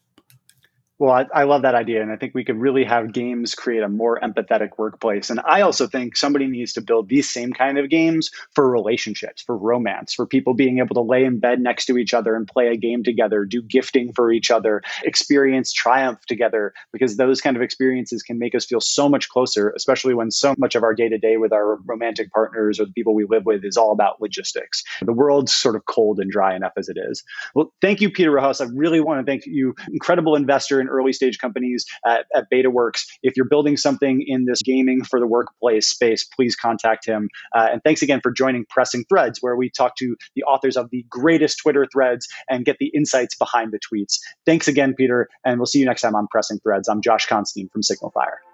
Well, 0.98 1.12
I, 1.12 1.26
I, 1.32 1.44
love 1.44 1.62
that 1.62 1.76
idea. 1.76 2.02
And 2.02 2.10
I 2.10 2.16
think 2.16 2.34
we 2.34 2.44
could 2.44 2.56
really 2.56 2.82
have 2.82 3.12
games 3.12 3.54
create 3.54 3.84
a 3.84 3.88
more 3.88 4.18
empathetic 4.20 4.70
workplace. 4.78 5.30
And 5.30 5.40
I 5.46 5.60
also 5.60 5.86
think 5.86 6.16
somebody 6.16 6.48
needs 6.48 6.72
to 6.72 6.80
build 6.80 7.08
these 7.08 7.30
same 7.30 7.52
kind 7.52 7.78
of 7.78 7.88
games 7.88 8.32
for 8.52 8.68
relationships, 8.68 9.42
for 9.42 9.56
romance, 9.56 10.12
for 10.12 10.26
people 10.26 10.54
being 10.54 10.78
able 10.78 10.94
to 10.96 11.00
lay 11.00 11.24
in 11.24 11.38
bed 11.38 11.60
next 11.60 11.86
to 11.86 11.98
each 11.98 12.12
other 12.12 12.34
and 12.34 12.48
play 12.48 12.66
a 12.68 12.76
game 12.76 13.04
together, 13.04 13.44
do 13.44 13.62
gifting 13.62 14.12
for 14.12 14.32
each 14.32 14.50
other, 14.50 14.82
experience 15.04 15.72
triumph 15.72 16.18
together, 16.26 16.72
because 16.92 17.16
those 17.16 17.40
kind 17.40 17.56
of 17.56 17.62
experiences 17.62 18.24
can 18.24 18.38
make 18.38 18.56
us 18.56 18.66
feel 18.66 18.80
so 18.80 19.08
much 19.08 19.28
closer, 19.28 19.72
especially 19.76 20.14
when 20.14 20.32
so 20.32 20.56
much 20.58 20.74
of 20.74 20.82
our 20.82 20.94
day 20.94 21.08
to 21.08 21.18
day 21.18 21.36
with 21.36 21.52
our 21.52 21.76
romantic 21.86 22.32
partners 22.32 22.80
or 22.80 22.86
the 22.86 22.92
people 22.92 23.14
we 23.14 23.24
live 23.24 23.46
with 23.46 23.64
is 23.64 23.76
all 23.76 23.92
about 23.92 24.20
logistics. 24.20 24.82
The 25.02 25.12
world's 25.12 25.54
sort 25.54 25.76
of 25.76 25.84
cold 25.86 26.18
and 26.18 26.28
dry 26.28 26.56
enough 26.56 26.72
as 26.76 26.88
it 26.88 26.96
is. 26.98 27.22
Well, 27.54 27.72
thank 27.80 28.00
you, 28.00 28.10
Peter 28.10 28.32
Rojas. 28.32 28.60
I 28.60 28.66
really 28.74 29.00
want 29.00 29.24
to 29.24 29.30
thank 29.30 29.46
you, 29.46 29.76
incredible 29.92 30.34
investor 30.34 30.87
early 30.88 31.12
stage 31.12 31.38
companies 31.38 31.86
at, 32.06 32.26
at 32.34 32.44
BetaWorks. 32.52 33.02
If 33.22 33.36
you're 33.36 33.48
building 33.48 33.76
something 33.76 34.24
in 34.26 34.44
this 34.44 34.62
gaming 34.62 35.04
for 35.04 35.20
the 35.20 35.26
workplace 35.26 35.88
space, 35.88 36.24
please 36.24 36.56
contact 36.56 37.06
him. 37.06 37.28
Uh, 37.54 37.68
and 37.72 37.82
thanks 37.84 38.02
again 38.02 38.20
for 38.22 38.32
joining 38.32 38.64
Pressing 38.68 39.04
Threads, 39.08 39.38
where 39.40 39.56
we 39.56 39.70
talk 39.70 39.96
to 39.96 40.16
the 40.34 40.44
authors 40.44 40.76
of 40.76 40.90
the 40.90 41.04
greatest 41.08 41.58
Twitter 41.62 41.86
threads 41.92 42.26
and 42.48 42.64
get 42.64 42.76
the 42.78 42.90
insights 42.94 43.36
behind 43.36 43.72
the 43.72 43.78
tweets. 43.78 44.18
Thanks 44.46 44.68
again, 44.68 44.94
Peter, 44.94 45.28
and 45.44 45.58
we'll 45.58 45.66
see 45.66 45.78
you 45.78 45.86
next 45.86 46.02
time 46.02 46.14
on 46.14 46.26
Pressing 46.30 46.58
Threads. 46.60 46.88
I'm 46.88 47.02
Josh 47.02 47.26
Constine 47.26 47.68
from 47.72 47.82
SignalFire. 47.82 48.47